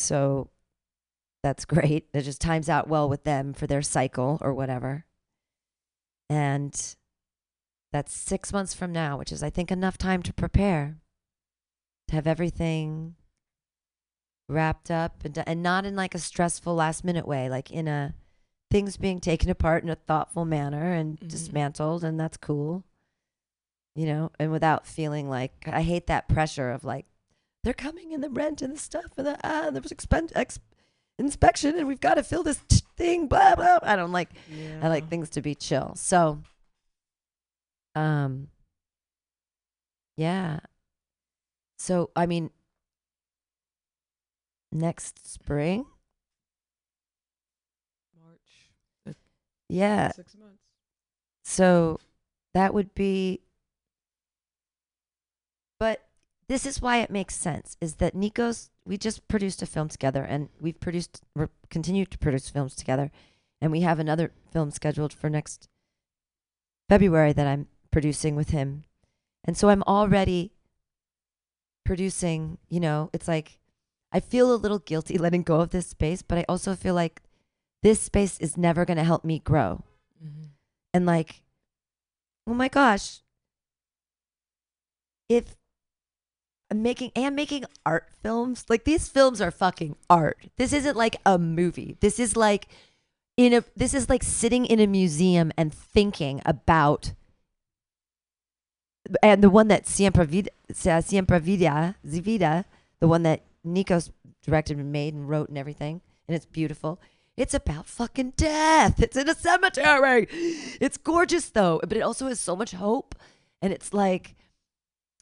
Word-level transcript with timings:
So 0.00 0.50
that's 1.42 1.64
great. 1.74 2.08
It 2.12 2.22
just 2.22 2.40
times 2.40 2.68
out 2.68 2.88
well 2.88 3.08
with 3.08 3.24
them 3.24 3.52
for 3.52 3.66
their 3.66 3.82
cycle 3.82 4.38
or 4.40 4.54
whatever. 4.54 5.04
And 6.28 6.96
that's 7.92 8.12
six 8.12 8.52
months 8.52 8.72
from 8.72 8.92
now, 8.92 9.18
which 9.18 9.32
is, 9.32 9.42
I 9.42 9.50
think, 9.50 9.70
enough 9.72 9.98
time 9.98 10.22
to 10.22 10.32
prepare, 10.32 10.98
to 12.08 12.14
have 12.14 12.26
everything 12.26 13.16
wrapped 14.48 14.90
up 14.90 15.24
and, 15.24 15.42
and 15.46 15.62
not 15.62 15.84
in 15.86 15.94
like 15.96 16.14
a 16.14 16.18
stressful 16.18 16.74
last 16.74 17.04
minute 17.04 17.26
way, 17.26 17.48
like 17.48 17.70
in 17.70 17.88
a 17.88 18.14
things 18.70 18.96
being 18.96 19.18
taken 19.18 19.50
apart 19.50 19.82
in 19.82 19.90
a 19.90 19.96
thoughtful 19.96 20.44
manner 20.44 20.92
and 20.92 21.18
Mhm. 21.18 21.28
dismantled. 21.28 22.04
And 22.04 22.18
that's 22.18 22.36
cool, 22.36 22.84
you 23.96 24.06
know, 24.06 24.30
and 24.38 24.52
without 24.52 24.86
feeling 24.86 25.28
like 25.28 25.66
I 25.66 25.82
hate 25.82 26.06
that 26.06 26.28
pressure 26.28 26.70
of 26.70 26.84
like, 26.84 27.06
they're 27.64 27.74
coming 27.74 28.14
and 28.14 28.22
the 28.22 28.30
rent 28.30 28.62
and 28.62 28.74
the 28.74 28.78
stuff 28.78 29.12
and 29.16 29.26
the, 29.26 29.38
ah, 29.44 29.70
there 29.70 29.82
was 29.82 29.92
expen- 29.92 30.32
ex- 30.34 30.58
inspection 31.18 31.76
and 31.76 31.86
we've 31.86 32.00
got 32.00 32.14
to 32.14 32.22
fill 32.22 32.42
this 32.42 32.60
t- 32.68 32.80
thing, 32.96 33.26
blah, 33.26 33.54
blah. 33.54 33.78
I 33.82 33.96
don't 33.96 34.12
like 34.12 34.30
I 34.82 34.88
like 34.88 35.08
things 35.08 35.28
to 35.30 35.42
be 35.42 35.54
chill. 35.54 35.92
So, 35.96 36.40
um, 37.94 38.48
yeah. 40.16 40.60
So, 41.78 42.10
I 42.16 42.26
mean, 42.26 42.50
next 44.72 45.30
spring, 45.30 45.86
March. 48.22 49.16
yeah. 49.68 50.12
Six 50.12 50.36
months. 50.36 50.62
So 51.44 51.98
that 52.54 52.72
would 52.74 52.94
be, 52.94 53.40
but 55.78 56.02
this 56.50 56.66
is 56.66 56.82
why 56.82 56.98
it 56.98 57.10
makes 57.10 57.36
sense 57.36 57.76
is 57.80 57.94
that 57.94 58.16
Nikos, 58.16 58.70
we 58.84 58.98
just 58.98 59.28
produced 59.28 59.62
a 59.62 59.66
film 59.66 59.88
together 59.88 60.24
and 60.24 60.48
we've 60.60 60.80
produced, 60.80 61.22
we're 61.36 61.48
continued 61.70 62.10
to 62.10 62.18
produce 62.18 62.48
films 62.48 62.74
together. 62.74 63.12
And 63.62 63.70
we 63.70 63.82
have 63.82 63.98
another 63.98 64.32
film 64.50 64.70
scheduled 64.72 65.12
for 65.12 65.30
next 65.30 65.68
February 66.88 67.32
that 67.32 67.46
I'm 67.46 67.68
producing 67.92 68.34
with 68.34 68.50
him. 68.50 68.84
And 69.44 69.56
so 69.56 69.68
I'm 69.68 69.84
already 69.84 70.50
producing, 71.84 72.58
you 72.68 72.80
know, 72.80 73.10
it's 73.12 73.28
like 73.28 73.60
I 74.10 74.18
feel 74.18 74.52
a 74.52 74.56
little 74.56 74.80
guilty 74.80 75.18
letting 75.24 75.42
go 75.42 75.60
of 75.60 75.70
this 75.70 75.86
space, 75.86 76.20
but 76.20 76.38
I 76.38 76.44
also 76.48 76.74
feel 76.74 76.94
like 76.94 77.22
this 77.82 78.00
space 78.00 78.38
is 78.40 78.56
never 78.56 78.84
going 78.84 78.96
to 78.96 79.04
help 79.04 79.24
me 79.24 79.38
grow 79.38 79.84
Mm-hmm. 80.22 80.48
and 80.92 81.06
like 81.06 81.40
oh 82.46 82.52
my 82.52 82.68
gosh 82.68 83.20
if 85.30 85.56
Making 86.72 87.10
and 87.16 87.34
making 87.34 87.64
art 87.84 88.06
films 88.22 88.64
like 88.68 88.84
these 88.84 89.08
films 89.08 89.40
are 89.40 89.50
fucking 89.50 89.96
art 90.08 90.38
this 90.56 90.72
isn't 90.72 90.96
like 90.96 91.16
a 91.26 91.36
movie 91.36 91.96
this 91.98 92.20
is 92.20 92.36
like 92.36 92.68
in 93.36 93.52
a 93.52 93.64
this 93.74 93.92
is 93.92 94.08
like 94.08 94.22
sitting 94.22 94.66
in 94.66 94.78
a 94.78 94.86
museum 94.86 95.50
and 95.56 95.74
thinking 95.74 96.40
about 96.46 97.12
and 99.22 99.42
the 99.42 99.50
one 99.50 99.68
that 99.68 99.86
Siempre 99.86 100.24
Vida, 100.24 100.50
uh, 100.86 101.00
Siempre 101.00 101.38
Vida, 101.40 101.96
Zivida, 102.06 102.64
the 103.00 103.08
one 103.08 103.22
that 103.22 103.42
Nikos 103.66 104.10
directed 104.44 104.78
and 104.78 104.92
made 104.92 105.14
and 105.14 105.28
wrote 105.28 105.48
and 105.48 105.58
everything, 105.58 106.00
and 106.28 106.36
it's 106.36 106.46
beautiful. 106.46 107.00
It's 107.36 107.54
about 107.54 107.86
fucking 107.86 108.34
death. 108.36 109.00
It's 109.02 109.16
in 109.16 109.28
a 109.28 109.34
cemetery. 109.34 110.26
It's 110.80 110.96
gorgeous 110.96 111.48
though, 111.50 111.80
but 111.82 111.96
it 111.96 112.02
also 112.02 112.28
has 112.28 112.40
so 112.40 112.54
much 112.54 112.72
hope, 112.72 113.14
and 113.62 113.72
it's 113.72 113.92
like, 113.92 114.36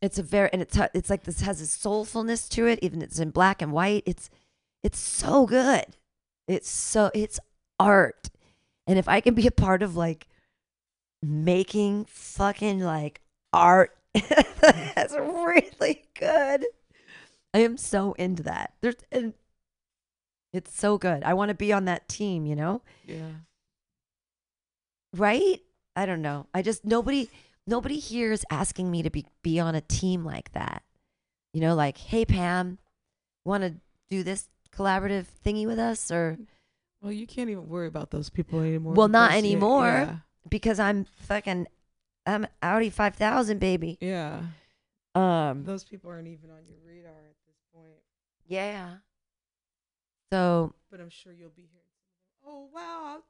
it's 0.01 0.19
a 0.19 0.23
very 0.23 0.49
and 0.53 0.63
it's 0.63 0.79
it's 0.95 1.11
like 1.11 1.25
this 1.25 1.41
has 1.41 1.61
a 1.61 1.65
soulfulness 1.65 2.49
to 2.51 2.67
it. 2.67 2.79
Even 2.83 3.03
it's 3.03 3.19
in 3.19 3.31
black 3.31 3.63
and 3.63 3.73
white. 3.73 4.03
It's 4.07 4.31
it's 4.83 4.99
so 4.99 5.47
good. 5.47 5.85
It's 6.47 6.71
so 6.71 7.11
it's 7.15 7.41
art, 7.79 8.31
and 8.87 8.99
if 8.99 9.09
I 9.09 9.21
can 9.21 9.35
be 9.35 9.47
a 9.47 9.53
part 9.53 9.83
of 9.83 9.97
like 9.97 10.29
making 11.23 12.07
fucking 12.07 12.81
like 12.81 13.21
art, 13.53 13.97
that's 14.15 15.15
really 15.15 16.05
good. 16.19 16.67
I 17.55 17.59
am 17.59 17.77
so 17.77 18.13
into 18.13 18.43
that. 18.45 18.75
There's 18.81 18.97
and 19.11 19.35
it's 20.53 20.79
so 20.79 20.99
good. 20.99 21.23
I 21.25 21.35
want 21.35 21.51
to 21.51 21.55
be 21.55 21.73
on 21.73 21.87
that 21.87 22.09
team, 22.09 22.47
you 22.47 22.57
know? 22.57 22.83
Yeah. 23.07 23.31
Right? 25.15 25.61
I 25.95 26.07
don't 26.07 26.23
know. 26.23 26.47
I 26.55 26.63
just 26.63 26.85
nobody 26.85 27.29
nobody 27.69 27.99
here 27.99 28.33
is 28.33 28.45
asking 28.51 28.91
me 28.91 29.03
to 29.03 29.11
be 29.11 29.27
be 29.43 29.61
on 29.61 29.75
a 29.75 29.81
team 29.81 30.25
like 30.25 30.53
that. 30.53 30.83
You 31.53 31.61
know, 31.61 31.75
like, 31.75 31.99
"Hey 31.99 32.25
Pam, 32.25 32.79
want 33.45 33.63
to 33.63 33.75
do 34.09 34.23
this 34.23 34.49
collaborative 34.73 35.27
thingy 35.45 35.67
with 35.67 35.79
us 35.79 36.11
or 36.11 36.39
Well, 37.01 37.13
you 37.13 37.27
can't 37.27 37.51
even 37.51 37.69
worry 37.69 37.87
about 37.87 38.11
those 38.11 38.31
people 38.31 38.61
anymore. 38.61 38.95
Well, 38.95 39.09
not 39.09 39.33
anymore. 39.33 39.85
Yeah. 39.87 40.17
because 40.49 40.79
I'm 40.81 41.05
fucking 41.05 41.67
I'm 42.27 42.47
Audi 42.63 42.91
5000 42.91 43.59
baby." 43.61 43.99
yeah. 44.01 44.43
Um 45.15 45.65
Those 45.65 45.85
people 45.85 46.11
aren't 46.11 46.29
even 46.29 46.51
on 46.51 46.67
your 46.67 46.79
radar 46.87 47.11
at 47.13 47.37
this 47.47 47.57
point. 47.75 48.01
yeah. 48.47 48.97
So, 50.31 50.75
But 50.91 51.01
I'm 51.01 51.09
sure 51.09 51.33
you'll 51.33 51.49
be 51.57 51.69
here. 51.73 51.81
Oh 52.47 52.69
wow! 52.73 53.23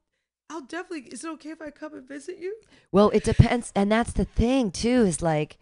I'll, 0.50 0.62
definitely. 0.62 1.10
Is 1.12 1.24
it 1.24 1.30
okay 1.32 1.50
if 1.50 1.60
I 1.60 1.70
come 1.70 1.94
and 1.94 2.08
visit 2.08 2.38
you? 2.38 2.56
Well, 2.90 3.10
it 3.10 3.24
depends, 3.24 3.72
and 3.74 3.92
that's 3.92 4.12
the 4.12 4.24
thing 4.24 4.70
too. 4.70 5.02
Is 5.02 5.20
like 5.20 5.58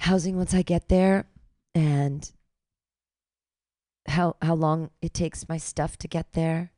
housing 0.00 0.36
once 0.36 0.54
I 0.54 0.62
get 0.62 0.88
there, 0.88 1.26
and 1.74 2.30
how 4.08 4.36
how 4.40 4.54
long 4.54 4.90
it 5.02 5.12
takes 5.12 5.48
my 5.48 5.58
stuff 5.58 5.96
to 5.98 6.08
get 6.08 6.32
there. 6.32 6.72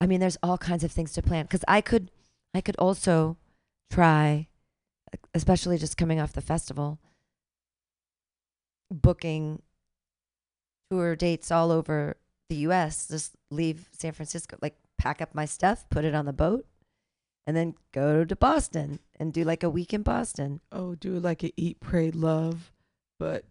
I 0.00 0.06
mean, 0.06 0.20
there's 0.20 0.38
all 0.42 0.58
kinds 0.58 0.84
of 0.84 0.92
things 0.92 1.12
to 1.12 1.22
plan 1.22 1.46
because 1.46 1.64
I 1.66 1.80
could 1.80 2.10
I 2.52 2.60
could 2.60 2.76
also 2.76 3.38
try, 3.90 4.48
especially 5.32 5.78
just 5.78 5.96
coming 5.96 6.20
off 6.20 6.34
the 6.34 6.42
festival, 6.42 6.98
booking 8.90 9.62
tour 10.90 11.16
dates 11.16 11.50
all 11.50 11.70
over 11.70 12.16
the 12.50 12.56
U.S. 12.56 13.08
Just 13.08 13.32
leave 13.50 13.88
San 13.92 14.12
Francisco, 14.12 14.58
like 14.60 14.76
pack 15.04 15.20
up 15.20 15.34
my 15.34 15.44
stuff, 15.44 15.86
put 15.90 16.04
it 16.04 16.14
on 16.14 16.24
the 16.24 16.32
boat, 16.32 16.66
and 17.46 17.54
then 17.54 17.74
go 17.92 18.24
to 18.24 18.34
Boston 18.34 18.98
and 19.20 19.32
do 19.34 19.44
like 19.44 19.62
a 19.62 19.68
week 19.68 19.92
in 19.92 20.02
Boston. 20.02 20.60
Oh, 20.72 20.94
do 20.94 21.20
like 21.20 21.44
a 21.44 21.52
eat, 21.60 21.78
pray, 21.78 22.10
love, 22.10 22.72
but 23.18 23.44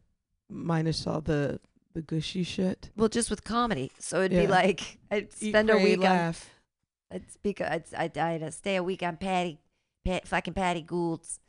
minus 0.50 1.06
all 1.06 1.22
the 1.22 1.60
the 1.94 2.02
gushy 2.02 2.42
shit. 2.44 2.90
Well, 2.98 3.08
just 3.08 3.30
with 3.30 3.44
comedy, 3.44 3.92
so 4.00 4.22
it'd 4.22 4.32
Yeah. 4.32 4.42
be 4.42 4.48
like 4.48 4.98
I'd 5.12 5.26
Eat, 5.40 5.50
spend 5.50 5.70
a 5.70 5.74
pray, 5.74 5.84
week 5.84 6.00
on. 6.00 6.04
laugh. 6.06 6.50
I'd 7.12 7.32
speak. 7.32 7.62
I'd, 7.62 7.84
I'd, 7.96 8.18
I'd 8.18 8.42
uh, 8.42 8.50
stay 8.50 8.76
a 8.78 8.82
week 8.84 9.04
on 9.04 9.18
Patty, 9.18 9.60
Pat, 10.04 10.28
fucking 10.28 10.56
Patty 10.56 10.82
Gould's 10.82 11.40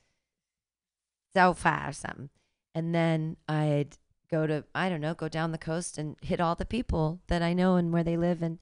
sofa 1.35 1.85
or 1.87 1.93
something, 1.93 2.29
and 2.75 2.95
then 2.95 3.37
I'd 3.49 3.97
go 4.31 4.47
to 4.47 4.65
I 4.75 4.91
don't 4.91 5.01
know, 5.01 5.15
go 5.15 5.29
down 5.29 5.53
the 5.53 5.59
coast 5.59 5.97
and 5.97 6.17
hit 6.21 6.41
all 6.41 6.55
the 6.55 6.67
people 6.67 7.21
that 7.29 7.41
I 7.41 7.55
know 7.55 7.77
and 7.77 7.91
where 7.91 8.05
they 8.05 8.19
live 8.19 8.43
and 8.43 8.59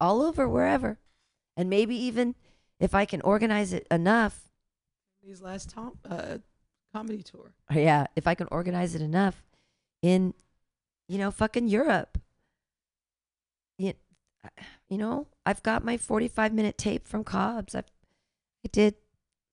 all 0.00 0.22
over 0.22 0.48
wherever, 0.48 0.98
and 1.56 1.70
maybe 1.70 1.96
even 1.96 2.34
if 2.78 2.94
I 2.94 3.04
can 3.04 3.20
organize 3.22 3.72
it 3.72 3.86
enough. 3.90 4.50
These 5.24 5.42
last 5.42 5.70
tom- 5.70 5.98
uh, 6.08 6.38
comedy 6.92 7.22
tour. 7.22 7.52
Yeah, 7.72 8.06
if 8.14 8.26
I 8.26 8.34
can 8.34 8.48
organize 8.50 8.94
it 8.94 9.02
enough 9.02 9.42
in, 10.02 10.34
you 11.08 11.18
know, 11.18 11.30
fucking 11.30 11.68
Europe. 11.68 12.18
You, 13.78 13.94
you 14.88 14.98
know, 14.98 15.26
I've 15.44 15.62
got 15.62 15.84
my 15.84 15.96
45 15.96 16.52
minute 16.52 16.78
tape 16.78 17.06
from 17.06 17.24
Cobb's. 17.24 17.74
I've, 17.74 17.90
I 18.64 18.68
did, 18.70 18.94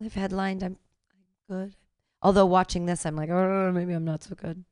I've 0.04 0.14
headlined. 0.14 0.64
I'm, 0.64 0.78
I'm 1.50 1.56
good. 1.56 1.76
Although 2.22 2.46
watching 2.46 2.86
this, 2.86 3.06
I'm 3.06 3.16
like, 3.16 3.30
oh, 3.30 3.72
maybe 3.74 3.94
I'm 3.94 4.06
not 4.06 4.24
so 4.24 4.36
good. 4.36 4.64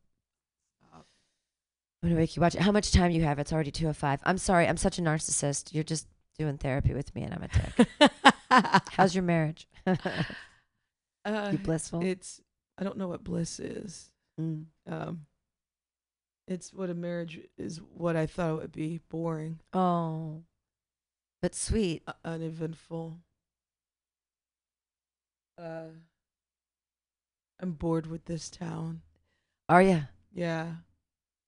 I'm 2.01 2.09
gonna 2.09 2.19
make 2.19 2.35
you 2.35 2.41
watch 2.41 2.55
it. 2.55 2.61
How 2.61 2.71
much 2.71 2.91
time 2.91 3.11
you 3.11 3.23
have? 3.23 3.37
It's 3.39 3.53
already 3.53 3.71
2:05. 3.71 4.19
I'm 4.23 4.37
sorry. 4.39 4.67
I'm 4.67 4.77
such 4.77 4.97
a 4.97 5.01
narcissist. 5.01 5.73
You're 5.73 5.83
just 5.83 6.07
doing 6.37 6.57
therapy 6.57 6.93
with 6.93 7.13
me, 7.13 7.23
and 7.23 7.33
I'm 7.33 7.43
a 7.43 7.47
dick. 7.47 8.11
How's 8.91 9.13
your 9.13 9.23
marriage? 9.23 9.67
uh, 9.85 11.49
you 11.51 11.59
blissful? 11.59 12.03
It's 12.03 12.41
I 12.77 12.83
don't 12.83 12.97
know 12.97 13.07
what 13.07 13.23
bliss 13.23 13.59
is. 13.59 14.09
Mm. 14.39 14.65
Um, 14.87 15.25
it's 16.47 16.73
what 16.73 16.89
a 16.89 16.95
marriage 16.95 17.39
is. 17.57 17.79
What 17.93 18.15
I 18.15 18.25
thought 18.25 18.53
it 18.53 18.61
would 18.61 18.71
be 18.71 18.99
boring, 19.09 19.59
Oh, 19.73 20.41
but 21.41 21.53
sweet. 21.53 22.01
uh, 22.07 22.13
uneventful. 22.25 23.19
Uh, 25.57 25.89
I'm 27.59 27.73
bored 27.73 28.07
with 28.07 28.25
this 28.25 28.49
town. 28.49 29.01
Are 29.69 29.83
you? 29.83 30.03
Yeah. 30.33 30.71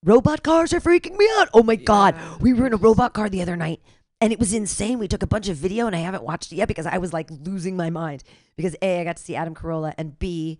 Robot 0.03 0.43
cars 0.43 0.73
are 0.73 0.79
freaking 0.81 1.17
me 1.17 1.27
out. 1.37 1.49
Oh 1.53 1.63
my 1.63 1.75
god. 1.75 2.15
We 2.41 2.53
were 2.53 2.67
in 2.67 2.73
a 2.73 2.77
robot 2.77 3.13
car 3.13 3.29
the 3.29 3.41
other 3.41 3.55
night 3.55 3.81
and 4.19 4.33
it 4.33 4.39
was 4.39 4.53
insane. 4.53 4.99
We 4.99 5.07
took 5.07 5.23
a 5.23 5.27
bunch 5.27 5.47
of 5.49 5.57
video 5.57 5.87
and 5.87 5.95
I 5.95 5.99
haven't 5.99 6.23
watched 6.23 6.51
it 6.51 6.57
yet 6.57 6.67
because 6.67 6.85
I 6.85 6.97
was 6.97 7.13
like 7.13 7.29
losing 7.31 7.75
my 7.77 7.89
mind. 7.89 8.23
Because 8.55 8.75
A, 8.81 8.99
I 9.01 9.03
got 9.03 9.17
to 9.17 9.23
see 9.23 9.35
Adam 9.35 9.55
Carolla 9.55 9.93
and 9.97 10.19
B, 10.19 10.59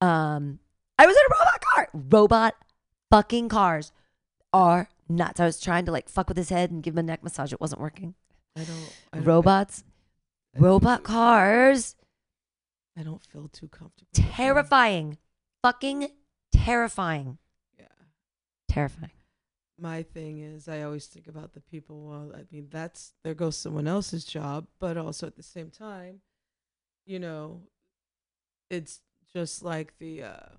um, 0.00 0.58
I 0.98 1.06
was 1.06 1.16
in 1.16 1.22
a 1.22 1.34
robot 1.38 1.60
car. 1.60 1.88
Robot 1.92 2.54
fucking 3.10 3.48
cars 3.48 3.92
are 4.52 4.88
nuts. 5.08 5.40
I 5.40 5.44
was 5.46 5.60
trying 5.60 5.84
to 5.86 5.92
like 5.92 6.08
fuck 6.08 6.28
with 6.28 6.36
his 6.36 6.48
head 6.50 6.70
and 6.70 6.82
give 6.82 6.94
him 6.94 6.98
a 6.98 7.02
neck 7.04 7.22
massage. 7.22 7.52
It 7.52 7.60
wasn't 7.60 7.80
working. 7.80 8.14
I 8.56 8.64
don't. 8.64 8.96
I 9.12 9.16
don't 9.16 9.26
Robots, 9.26 9.84
I 10.54 10.58
don't 10.58 10.66
robot 10.68 11.02
cars, 11.04 11.96
I 12.98 13.02
don't 13.02 13.24
feel 13.24 13.48
too 13.48 13.68
comfortable. 13.68 14.08
terrifying, 14.12 15.16
fucking 15.62 16.08
terrifying, 16.52 17.26
Yeah. 17.26 17.41
Terrifying. 18.72 19.10
My 19.78 20.02
thing 20.02 20.38
is, 20.38 20.68
I 20.68 20.82
always 20.82 21.06
think 21.06 21.26
about 21.26 21.54
the 21.54 21.60
people. 21.60 22.06
Well, 22.08 22.32
I 22.34 22.44
mean, 22.52 22.68
that's 22.70 23.14
there 23.24 23.34
goes 23.34 23.56
someone 23.56 23.88
else's 23.88 24.24
job, 24.24 24.66
but 24.78 24.96
also 24.96 25.26
at 25.26 25.36
the 25.36 25.42
same 25.42 25.70
time, 25.70 26.20
you 27.04 27.18
know, 27.18 27.62
it's 28.70 29.00
just 29.32 29.62
like 29.62 29.98
the, 29.98 30.22
uh, 30.24 30.50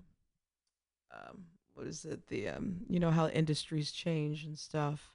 um, 1.12 1.46
what 1.74 1.88
is 1.88 2.06
it? 2.06 2.28
The, 2.28 2.50
um, 2.50 2.78
you 2.90 3.00
know, 3.00 3.12
how 3.12 3.28
industries 3.28 3.92
change 3.92 4.44
and 4.44 4.58
stuff. 4.58 5.14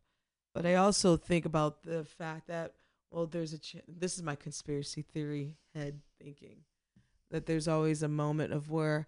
But 0.55 0.65
I 0.65 0.77
also 0.77 1.17
think 1.17 1.45
about 1.45 1.83
the 1.83 2.05
fact 2.05 2.47
that, 2.47 2.75
well, 3.11 3.27
there's 3.27 3.53
a. 3.53 3.59
Ch- 3.59 3.83
this 3.87 4.17
is 4.17 4.23
my 4.23 4.37
conspiracy 4.37 5.03
theory 5.03 5.57
head 5.75 6.01
thinking, 6.23 6.59
that 7.31 7.47
there's 7.47 7.69
always 7.69 8.03
a 8.03 8.09
moment 8.09 8.53
of 8.53 8.71
where, 8.71 9.07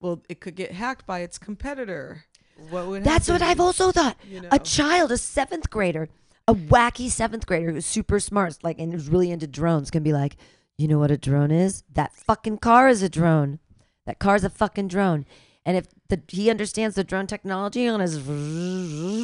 well, 0.00 0.22
it 0.28 0.40
could 0.40 0.54
get 0.54 0.72
hacked 0.72 1.06
by 1.06 1.20
its 1.20 1.38
competitor. 1.38 2.24
What 2.70 2.86
would 2.86 3.04
That's 3.04 3.28
what? 3.28 3.42
I've 3.42 3.60
also 3.60 3.92
thought. 3.92 4.16
You 4.28 4.42
know, 4.42 4.48
A 4.50 4.58
child, 4.58 5.12
a 5.12 5.18
seventh 5.18 5.70
grader, 5.70 6.08
a 6.46 6.54
wacky 6.54 7.10
seventh 7.10 7.46
grader 7.46 7.72
who's 7.72 7.86
super 7.86 8.20
smart, 8.20 8.58
like 8.62 8.78
and 8.78 8.92
who's 8.92 9.08
really 9.08 9.30
into 9.30 9.46
drones, 9.46 9.90
can 9.90 10.02
be 10.02 10.12
like, 10.12 10.36
you 10.78 10.88
know 10.88 10.98
what 10.98 11.10
a 11.10 11.16
drone 11.16 11.50
is? 11.50 11.84
That 11.92 12.12
fucking 12.12 12.58
car 12.58 12.88
is 12.88 13.02
a 13.02 13.08
drone. 13.08 13.58
That 14.06 14.18
car's 14.18 14.44
a 14.44 14.50
fucking 14.50 14.88
drone. 14.88 15.24
And 15.64 15.76
if 15.76 15.86
the, 16.08 16.20
he 16.28 16.50
understands 16.50 16.94
the 16.94 17.04
drone 17.04 17.26
technology 17.26 17.88
on 17.88 18.00
his 18.00 18.18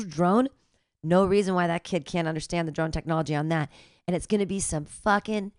drone, 0.06 0.48
no 1.02 1.24
reason 1.26 1.54
why 1.54 1.66
that 1.66 1.84
kid 1.84 2.06
can't 2.06 2.28
understand 2.28 2.66
the 2.66 2.72
drone 2.72 2.92
technology 2.92 3.34
on 3.34 3.48
that. 3.48 3.68
And 4.06 4.16
it's 4.16 4.26
gonna 4.26 4.46
be 4.46 4.60
some 4.60 4.84
fucking 4.84 5.52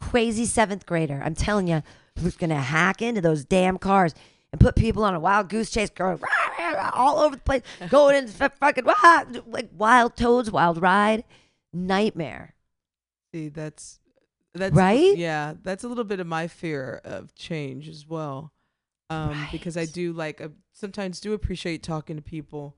crazy 0.00 0.46
seventh 0.46 0.86
grader. 0.86 1.20
I'm 1.24 1.34
telling 1.34 1.66
you, 1.66 1.82
who's 2.18 2.36
gonna 2.36 2.60
hack 2.60 3.02
into 3.02 3.20
those 3.20 3.44
damn 3.44 3.78
cars 3.78 4.14
and 4.52 4.60
put 4.60 4.76
people 4.76 5.04
on 5.04 5.14
a 5.14 5.20
wild 5.20 5.48
goose 5.48 5.70
chase, 5.70 5.90
going 5.90 6.20
all 6.92 7.20
over 7.20 7.36
the 7.36 7.42
place, 7.42 7.62
going 7.88 8.16
in 8.16 8.28
fucking 8.60 8.84
ah, 8.86 9.24
like 9.46 9.68
wild 9.76 10.16
toads, 10.16 10.50
wild 10.50 10.80
ride, 10.80 11.24
nightmare. 11.72 12.54
See, 13.32 13.48
that's 13.48 14.00
that's 14.54 14.74
Right? 14.74 15.16
Yeah, 15.16 15.54
that's 15.62 15.84
a 15.84 15.88
little 15.88 16.04
bit 16.04 16.20
of 16.20 16.26
my 16.26 16.48
fear 16.48 17.00
of 17.04 17.34
change 17.34 17.88
as 17.88 18.06
well. 18.06 18.52
Um, 19.08 19.48
because 19.50 19.76
I 19.76 19.86
do 19.86 20.12
like 20.12 20.40
uh, 20.40 20.48
sometimes 20.72 21.20
do 21.20 21.32
appreciate 21.32 21.82
talking 21.82 22.16
to 22.16 22.22
people, 22.22 22.76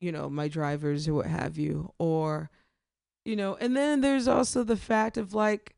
you 0.00 0.10
know, 0.10 0.28
my 0.28 0.48
drivers 0.48 1.06
or 1.06 1.14
what 1.14 1.26
have 1.26 1.56
you, 1.56 1.92
or 1.98 2.50
you 3.24 3.36
know, 3.36 3.56
and 3.60 3.76
then 3.76 4.00
there's 4.00 4.26
also 4.26 4.64
the 4.64 4.76
fact 4.76 5.16
of 5.16 5.34
like 5.34 5.76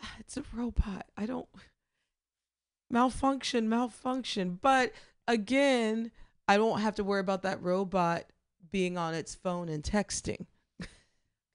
it's 0.18 0.36
a 0.36 0.44
robot. 0.52 1.06
I 1.16 1.26
don't 1.26 1.48
malfunction, 2.94 3.68
malfunction. 3.68 4.58
But 4.62 4.92
again, 5.28 6.10
I 6.48 6.56
don't 6.56 6.80
have 6.80 6.94
to 6.94 7.04
worry 7.04 7.20
about 7.20 7.42
that 7.42 7.62
robot 7.62 8.24
being 8.70 8.96
on 8.96 9.12
its 9.14 9.34
phone 9.34 9.68
and 9.68 9.82
texting 9.84 10.46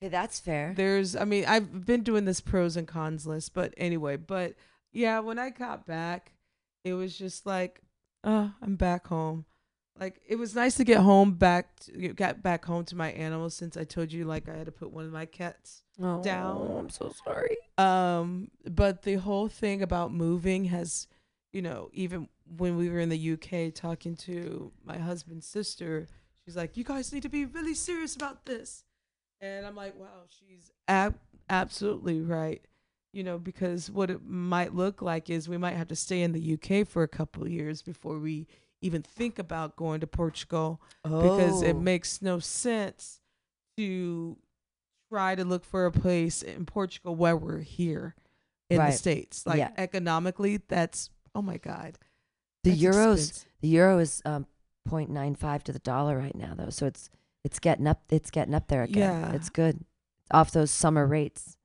Okay, 0.02 0.08
that's 0.10 0.40
fair. 0.40 0.74
there's 0.78 1.14
i 1.18 1.26
mean 1.26 1.44
i've 1.46 1.86
been 1.86 2.02
doing 2.04 2.24
this 2.24 2.40
pros 2.40 2.78
and 2.78 2.88
cons 2.88 3.28
list 3.28 3.54
but 3.54 3.74
anyway 3.76 4.16
but 4.16 4.54
yeah 4.94 5.20
when 5.20 5.38
i 5.38 5.50
got 5.50 5.86
back 5.86 6.32
it 6.86 6.94
was 6.94 7.18
just 7.18 7.46
like 7.46 7.82
oh 8.24 8.50
i'm 8.62 8.78
back 8.78 9.08
home 9.08 9.44
like 10.00 10.22
it 10.26 10.38
was 10.38 10.56
nice 10.56 10.76
to 10.78 10.86
get 10.86 11.00
home 11.02 11.34
back 11.34 11.78
to, 11.82 11.92
get 12.14 12.42
back 12.42 12.64
home 12.64 12.86
to 12.86 12.96
my 12.96 13.12
animals 13.12 13.54
since 13.54 13.76
i 13.76 13.84
told 13.84 14.14
you 14.14 14.24
like 14.24 14.48
i 14.48 14.56
had 14.56 14.68
to 14.68 14.72
put 14.72 14.92
one 14.94 15.04
of 15.04 15.12
my 15.12 15.26
cats 15.26 15.84
Oh, 16.02 16.24
down. 16.24 16.78
I'm 16.80 16.90
so 16.90 17.12
sorry. 17.26 17.58
um 17.78 18.50
but 18.66 19.02
the 19.02 19.16
whole 19.16 19.50
thing 19.50 19.82
about 19.82 20.14
moving 20.14 20.64
has 20.66 21.08
you 21.54 21.62
know 21.62 21.90
even 21.94 22.28
when 22.58 22.78
we 22.78 22.90
were 22.90 23.00
in 23.00 23.10
the 23.10 23.32
uk 23.32 23.74
talking 23.74 24.16
to 24.16 24.72
my 24.84 24.98
husband's 24.98 25.46
sister 25.48 26.08
she's 26.46 26.56
like 26.56 26.78
you 26.78 26.84
guys 26.84 27.12
need 27.14 27.24
to 27.24 27.30
be 27.30 27.46
really 27.46 27.74
serious 27.74 28.16
about 28.16 28.46
this 28.46 28.84
and 29.42 29.66
i'm 29.66 29.76
like 29.76 29.98
wow 30.00 30.24
she's 30.30 30.72
ab- 30.88 31.20
absolutely 31.50 32.22
right 32.22 32.66
you 33.14 33.24
know 33.24 33.38
because 33.40 33.90
what 33.90 34.10
it 34.10 34.22
might 34.26 34.76
look 34.76 35.02
like 35.02 35.30
is 35.30 35.50
we 35.50 35.58
might 35.58 35.76
have 35.76 35.88
to 35.88 35.96
stay 35.96 36.22
in 36.22 36.32
the 36.32 36.54
uk 36.54 36.88
for 36.88 37.04
a 37.04 37.08
couple 37.08 37.44
of 37.44 37.50
years 37.52 37.82
before 37.82 38.20
we 38.20 38.48
even 38.82 39.02
think 39.02 39.40
about 39.40 39.76
going 39.76 40.00
to 40.00 40.08
portugal 40.08 40.80
because 41.04 41.62
it 41.62 41.76
Oh. 41.76 41.80
makes 41.80 42.22
no 42.22 42.40
sense 42.40 43.20
to 43.78 44.38
try 45.12 45.34
to 45.36 45.44
look 45.44 45.66
for 45.66 45.86
a 45.88 45.92
place 45.92 46.44
in 46.44 46.66
Portugal 46.68 47.16
where 47.16 47.36
we're 47.36 47.60
here 47.62 48.16
in 48.70 48.78
Right. 48.78 48.92
the 48.92 48.98
states. 48.98 49.46
Like 49.48 49.58
Yeah. 49.58 49.72
economically, 49.78 50.58
that's 50.58 51.10
oh 51.40 51.42
my 51.42 51.58
god. 51.58 51.98
the 52.64 52.72
that's 52.72 52.82
euros. 52.82 53.14
expensive. 53.14 53.46
The 53.62 53.68
euro 53.70 54.00
is 54.00 54.22
um 54.26 54.46
0.95 54.90 55.64
to 55.64 55.72
the 55.72 55.80
dollar 55.80 56.18
right 56.18 56.36
now, 56.36 56.54
though, 56.56 56.70
so 56.70 56.86
it's 56.86 57.10
it's 57.44 57.60
getting 57.60 57.88
up. 57.88 58.02
It's 58.10 58.30
getting 58.32 58.54
up 58.54 58.68
there 58.68 58.84
again. 58.84 59.22
Yeah. 59.22 59.34
It's 59.34 59.50
good. 59.50 59.86
Off 60.32 60.52
those 60.52 60.70
summer 60.72 61.08
rates, 61.08 61.58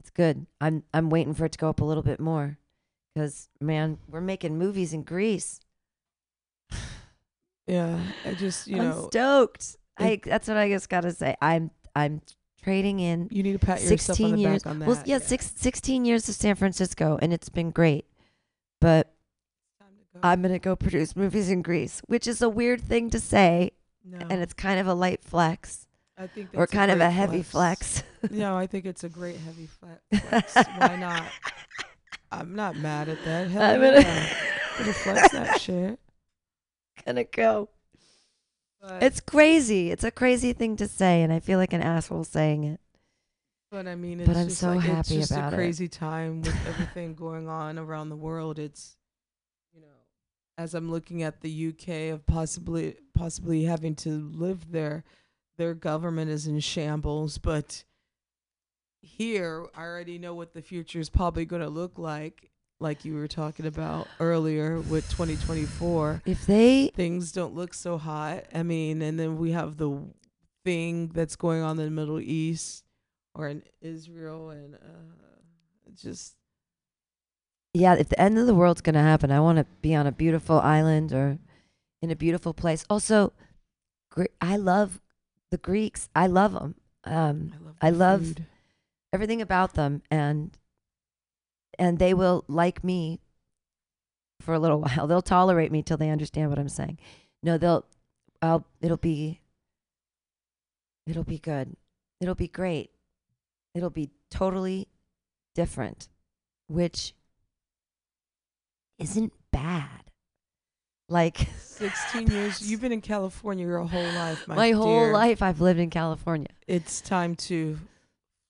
it's 0.00 0.10
good. 0.10 0.46
I'm 0.60 0.82
I'm 0.94 1.10
waiting 1.10 1.34
for 1.34 1.44
it 1.44 1.52
to 1.52 1.58
go 1.58 1.68
up 1.68 1.80
a 1.80 1.84
little 1.84 2.02
bit 2.02 2.18
more, 2.18 2.58
because 3.14 3.48
man, 3.60 3.98
we're 4.08 4.20
making 4.20 4.58
movies 4.58 4.92
in 4.92 5.02
Greece. 5.02 5.60
Yeah, 7.64 8.00
I 8.26 8.34
just 8.34 8.66
you 8.66 8.78
I'm 8.78 8.90
know 8.90 9.06
stoked. 9.08 9.76
I 9.96 10.20
that's 10.24 10.48
what 10.48 10.56
I 10.56 10.68
just 10.68 10.88
gotta 10.88 11.12
say. 11.12 11.36
I'm 11.40 11.70
I'm 11.94 12.20
trading 12.60 12.98
in 12.98 13.28
you 13.30 13.44
need 13.44 13.52
to 13.52 13.58
pat 13.58 13.80
yourself 13.80 13.92
on 13.92 14.16
16 14.16 14.32
the 14.32 14.40
years. 14.40 14.62
back 14.64 14.70
on 14.70 14.78
that. 14.80 14.88
well, 14.88 15.02
yeah, 15.04 15.18
six, 15.18 15.52
16 15.56 16.04
years 16.04 16.28
of 16.28 16.34
San 16.34 16.56
Francisco, 16.56 17.18
and 17.22 17.32
it's 17.32 17.48
been 17.48 17.70
great. 17.70 18.04
But 18.82 19.14
go. 20.12 20.20
I'm 20.24 20.42
gonna 20.42 20.58
go 20.58 20.74
produce 20.74 21.14
movies 21.14 21.48
in 21.48 21.62
Greece, 21.62 22.02
which 22.06 22.26
is 22.26 22.42
a 22.42 22.48
weird 22.48 22.80
thing 22.80 23.10
to 23.10 23.20
say, 23.20 23.70
no, 24.04 24.18
and 24.18 24.42
it's 24.42 24.52
kind 24.52 24.80
of 24.80 24.88
a 24.88 24.94
light 24.94 25.22
flex 25.22 25.86
I 26.18 26.26
think 26.26 26.50
or 26.52 26.66
kind 26.66 26.90
of 26.90 27.00
a 27.00 27.08
heavy 27.08 27.44
flex. 27.44 28.02
no, 28.30 28.56
I 28.56 28.66
think 28.66 28.84
it's 28.84 29.04
a 29.04 29.08
great 29.08 29.36
heavy 29.36 29.68
flex. 29.68 30.54
Why 30.78 30.96
not? 30.96 31.22
I'm 32.32 32.56
not 32.56 32.74
mad 32.76 33.08
at 33.08 33.24
that. 33.24 33.50
Hell 33.50 33.62
I'm 33.62 33.80
yeah. 33.82 34.02
gonna, 34.02 34.26
Gonna 34.78 34.92
flex 34.94 35.30
that 35.30 35.60
shit. 35.60 36.00
gonna 37.06 37.24
go. 37.24 37.68
But, 38.80 39.00
It's 39.04 39.20
crazy. 39.20 39.92
It's 39.92 40.02
a 40.02 40.10
crazy 40.10 40.52
thing 40.52 40.74
to 40.76 40.88
say, 40.88 41.22
and 41.22 41.32
I 41.32 41.38
feel 41.38 41.58
like 41.60 41.72
an 41.72 41.82
asshole 41.82 42.24
saying 42.24 42.64
it. 42.64 42.80
But 43.72 43.88
I 43.88 43.94
mean, 43.94 44.20
it's 44.20 44.28
But 44.28 44.36
I'm 44.36 44.48
just 44.48 44.60
so 44.60 44.68
like, 44.68 44.84
it's 44.84 44.86
happy 44.86 45.16
just 45.20 45.30
about 45.30 45.52
a 45.52 45.56
it. 45.56 45.58
crazy 45.58 45.88
time 45.88 46.42
with 46.42 46.54
everything 46.68 47.14
going 47.14 47.48
on 47.48 47.78
around 47.78 48.10
the 48.10 48.16
world. 48.16 48.58
It's, 48.58 48.98
you 49.72 49.80
know, 49.80 49.86
as 50.58 50.74
I'm 50.74 50.90
looking 50.90 51.22
at 51.22 51.40
the 51.40 51.68
UK 51.68 52.12
of 52.12 52.26
possibly 52.26 52.96
possibly 53.14 53.64
having 53.64 53.94
to 53.96 54.30
live 54.34 54.70
there, 54.70 55.04
their 55.56 55.72
government 55.72 56.30
is 56.30 56.46
in 56.46 56.60
shambles. 56.60 57.38
But 57.38 57.84
here, 59.00 59.66
I 59.74 59.84
already 59.84 60.18
know 60.18 60.34
what 60.34 60.52
the 60.52 60.60
future 60.60 61.00
is 61.00 61.08
probably 61.08 61.46
going 61.46 61.62
to 61.62 61.70
look 61.70 61.98
like. 61.98 62.50
Like 62.78 63.06
you 63.06 63.14
were 63.14 63.28
talking 63.28 63.64
about 63.64 64.06
earlier 64.20 64.80
with 64.80 65.08
2024 65.08 66.22
If 66.26 66.46
they, 66.46 66.88
things 66.94 67.30
don't 67.32 67.54
look 67.54 67.72
so 67.74 67.96
hot. 67.96 68.44
I 68.52 68.64
mean, 68.64 69.00
and 69.00 69.18
then 69.18 69.38
we 69.38 69.52
have 69.52 69.78
the 69.78 69.98
thing 70.64 71.08
that's 71.14 71.36
going 71.36 71.62
on 71.62 71.78
in 71.78 71.84
the 71.86 71.90
Middle 71.90 72.20
East 72.20 72.84
or 73.34 73.48
in 73.48 73.62
Israel, 73.80 74.50
and 74.50 74.74
uh, 74.74 75.90
just 75.94 76.34
yeah, 77.74 77.94
if 77.94 78.08
the 78.08 78.20
end 78.20 78.38
of 78.38 78.46
the 78.46 78.54
world's 78.54 78.80
gonna 78.82 79.02
happen, 79.02 79.30
I 79.30 79.40
want 79.40 79.58
to 79.58 79.66
be 79.80 79.94
on 79.94 80.06
a 80.06 80.12
beautiful 80.12 80.60
island 80.60 81.12
or 81.12 81.38
in 82.02 82.10
a 82.10 82.16
beautiful 82.16 82.52
place. 82.52 82.84
Also, 82.90 83.32
Gre- 84.10 84.26
I 84.40 84.56
love 84.56 85.00
the 85.50 85.58
Greeks. 85.58 86.08
I 86.14 86.26
love 86.26 86.52
them. 86.52 86.74
Um, 87.04 87.52
I 87.54 87.64
love. 87.64 87.76
I 87.82 87.90
love- 87.90 88.36
everything 89.14 89.42
about 89.42 89.74
them 89.74 90.02
and 90.10 90.56
and 91.78 91.98
they 91.98 92.14
will 92.14 92.44
like 92.48 92.82
me 92.82 93.20
for 94.40 94.54
a 94.54 94.58
little 94.58 94.80
while. 94.84 95.06
They'll 95.06 95.20
tolerate 95.20 95.70
me 95.70 95.82
till 95.82 95.96
they 95.98 96.08
understand 96.08 96.48
what 96.48 96.58
I'm 96.58 96.68
saying. 96.68 96.98
No, 97.42 97.58
they'll 97.58 97.84
I'll 98.40 98.64
it'll 98.80 98.96
be 98.96 99.40
it'll 101.06 101.24
be 101.24 101.38
good. 101.38 101.76
It'll 102.20 102.34
be 102.34 102.48
great. 102.48 102.90
It'll 103.74 103.90
be 103.90 104.10
totally 104.30 104.88
different, 105.54 106.08
which 106.68 107.14
isn't 108.98 109.32
bad. 109.50 109.88
Like 111.08 111.38
16 111.60 112.28
years. 112.30 112.70
You've 112.70 112.80
been 112.80 112.92
in 112.92 113.00
California 113.00 113.66
your 113.66 113.78
whole 113.84 114.02
life, 114.12 114.46
my, 114.48 114.54
my 114.54 114.70
whole 114.70 115.00
dear. 115.04 115.12
life 115.12 115.42
I've 115.42 115.60
lived 115.60 115.80
in 115.80 115.90
California. 115.90 116.48
It's 116.66 117.00
time 117.00 117.34
to 117.36 117.78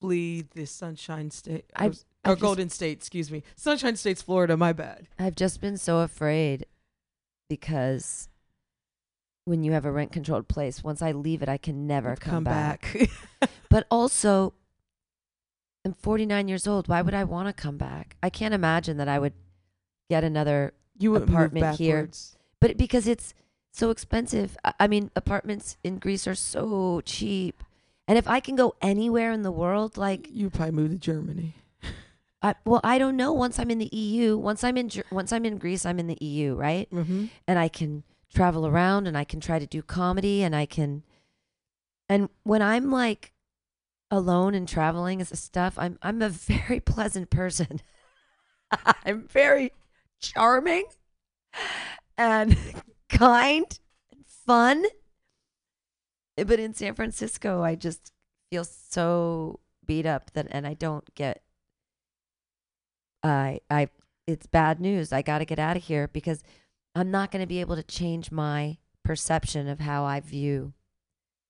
flee 0.00 0.45
the 0.55 0.67
Sunshine 0.67 1.31
State. 1.31 1.64
or 1.79 1.85
I've- 1.85 1.99
or 2.25 2.33
I've 2.33 2.37
just- 2.38 2.43
Golden 2.43 2.69
State, 2.71 2.99
excuse 2.99 3.33
me. 3.33 3.43
Sunshine 3.57 3.97
State's 3.97 4.23
Florida. 4.23 4.57
My 4.57 4.73
bad. 4.73 5.09
I've 5.19 5.35
just 5.35 5.61
been 5.61 5.76
so 5.76 5.99
afraid 6.00 6.67
because 7.49 8.29
when 9.45 9.64
you 9.64 9.73
have 9.73 9.85
a 9.85 9.91
rent 9.91 10.12
controlled 10.12 10.47
place. 10.47 10.85
Once 10.85 11.02
I 11.02 11.11
leave 11.11 11.43
it, 11.43 11.49
I 11.49 11.57
can 11.57 11.88
never 11.88 12.14
come, 12.14 12.45
back. 12.45 12.93
back. 13.41 13.50
But 13.71 13.87
also, 13.91 14.52
I'm 15.85 15.95
49 15.95 16.49
years 16.49 16.67
old. 16.67 16.89
Why 16.89 17.03
would 17.03 17.15
I 17.15 17.25
want 17.25 17.49
to 17.49 17.53
come 17.62 17.77
back? 17.77 18.17
I 18.23 18.31
can't 18.31 18.55
imagine 18.55 18.97
that 18.99 19.09
I 19.09 19.19
would 19.19 19.33
get 20.09 20.25
another 20.25 20.75
you 20.99 21.11
would 21.11 21.23
Apartment 21.23 21.79
here. 21.79 22.09
but 22.61 22.77
because 22.77 23.09
it's 23.09 23.35
so 23.73 23.91
expensive. 23.91 24.57
I- 24.65 24.75
I 24.81 24.87
mean, 24.87 25.11
apartments 25.17 25.79
in 25.83 25.99
Greece 25.99 26.27
are 26.27 26.35
so 26.35 27.01
cheap. 27.05 27.65
And 28.07 28.19
if 28.19 28.29
I 28.29 28.39
can 28.41 28.55
go 28.55 28.75
anywhere 28.83 29.33
in 29.33 29.43
the 29.43 29.51
world, 29.51 29.97
like, 29.97 30.29
you 30.31 30.51
probably 30.51 30.73
move 30.73 30.91
to 30.91 30.99
Germany. 30.99 31.55
I, 32.43 32.57
well, 32.65 32.81
I 32.85 32.99
don't 32.99 33.17
know. 33.17 33.33
Once 33.33 33.59
I'm 33.59 33.71
in 33.71 33.79
the 33.79 33.89
EU, 33.97 34.37
once 34.37 34.62
I'm 34.65 34.77
in, 34.77 34.91
once 35.11 35.33
I'm 35.33 35.45
in 35.47 35.59
Greece, 35.59 35.87
I'm 35.87 35.99
in 36.01 36.09
the 36.09 36.19
EU, 36.21 36.55
right? 36.55 36.91
Mm-hmm. 36.91 37.27
And 37.47 37.59
I 37.59 37.69
can 37.69 38.03
travel 38.35 38.67
around, 38.67 39.07
and 39.07 39.17
I 39.17 39.25
can 39.25 39.41
try 39.41 39.59
to 39.61 39.67
do 39.67 39.81
comedy, 39.83 40.43
and 40.43 40.55
I 40.55 40.67
can. 40.67 41.05
And 42.09 42.29
when 42.43 42.61
I'm 42.61 42.91
like 42.91 43.32
alone 44.12 44.54
and 44.54 44.69
traveling 44.69 45.21
a 45.21 45.25
stuff, 45.25 45.75
I'm 45.78 45.99
I'm 46.02 46.23
a 46.23 46.28
very 46.28 46.78
pleasant 46.95 47.31
person. 47.31 47.81
I'm 49.04 49.26
very 49.28 49.73
charming 50.21 50.85
and 52.16 52.57
kind 53.09 53.78
and 54.12 54.25
fun. 54.26 54.85
But 56.37 56.61
in 56.61 56.75
San 56.75 56.95
Francisco, 56.95 57.62
I 57.62 57.75
just 57.75 58.12
feel 58.50 58.64
so 58.64 59.61
beat 59.85 60.07
up 60.07 60.33
that 60.33 60.47
and 60.50 60.66
I 60.66 60.75
don't 60.75 61.12
get 61.14 61.42
I 63.23 63.61
I 63.71 63.88
it's 64.26 64.47
bad 64.47 64.81
news. 64.81 65.12
I 65.12 65.23
got 65.23 65.38
to 65.38 65.45
get 65.45 65.59
out 65.59 65.76
of 65.76 65.85
here 65.85 66.09
because 66.09 66.42
I'm 66.95 67.11
not 67.11 67.31
going 67.31 67.42
to 67.42 67.47
be 67.47 67.61
able 67.61 67.76
to 67.76 67.83
change 67.83 68.31
my 68.31 68.78
perception 69.04 69.69
of 69.69 69.81
how 69.81 70.04
I 70.04 70.21
view 70.21 70.75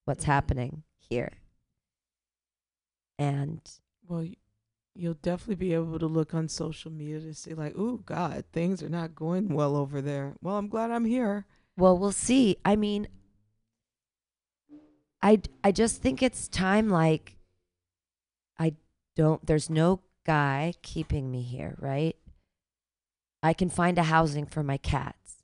what's 0.05 0.25
Mhm. 0.25 0.29
happening 0.29 0.83
here. 0.99 1.42
And 3.23 3.61
Well, 4.09 4.27
you'll 4.95 5.15
definitely 5.15 5.55
be 5.55 5.75
able 5.75 5.99
to 5.99 6.07
look 6.07 6.35
on 6.35 6.49
social 6.49 6.91
media 6.91 7.21
to 7.21 7.35
see, 7.35 7.55
like, 7.55 7.75
oh, 7.77 7.99
God, 7.99 8.45
things 8.53 8.83
are 8.83 8.89
not 8.89 9.15
going 9.15 9.49
well 9.55 9.77
over 9.77 10.03
there." 10.03 10.35
Well, 10.43 10.57
I'm 10.57 10.69
glad 10.69 10.91
I'm 10.91 11.05
here. 11.05 11.47
Well, 11.77 11.97
we'll 11.97 12.13
see. 12.13 12.57
I 12.65 12.77
mean, 12.77 13.09
I 15.23 15.41
I 15.65 15.73
just 15.73 16.03
think 16.03 16.23
it's 16.23 16.49
time. 16.49 16.89
Like, 16.91 17.37
I 18.59 18.75
don't. 19.17 19.45
There's 19.47 19.71
no 19.71 20.01
guy 20.25 20.75
keeping 20.83 21.31
me 21.31 21.43
here, 21.43 21.77
right? 21.79 22.17
I 23.43 23.53
can 23.55 23.71
find 23.71 23.99
a 23.99 24.05
housing 24.05 24.47
for 24.47 24.63
my 24.63 24.77
cats. 24.77 25.43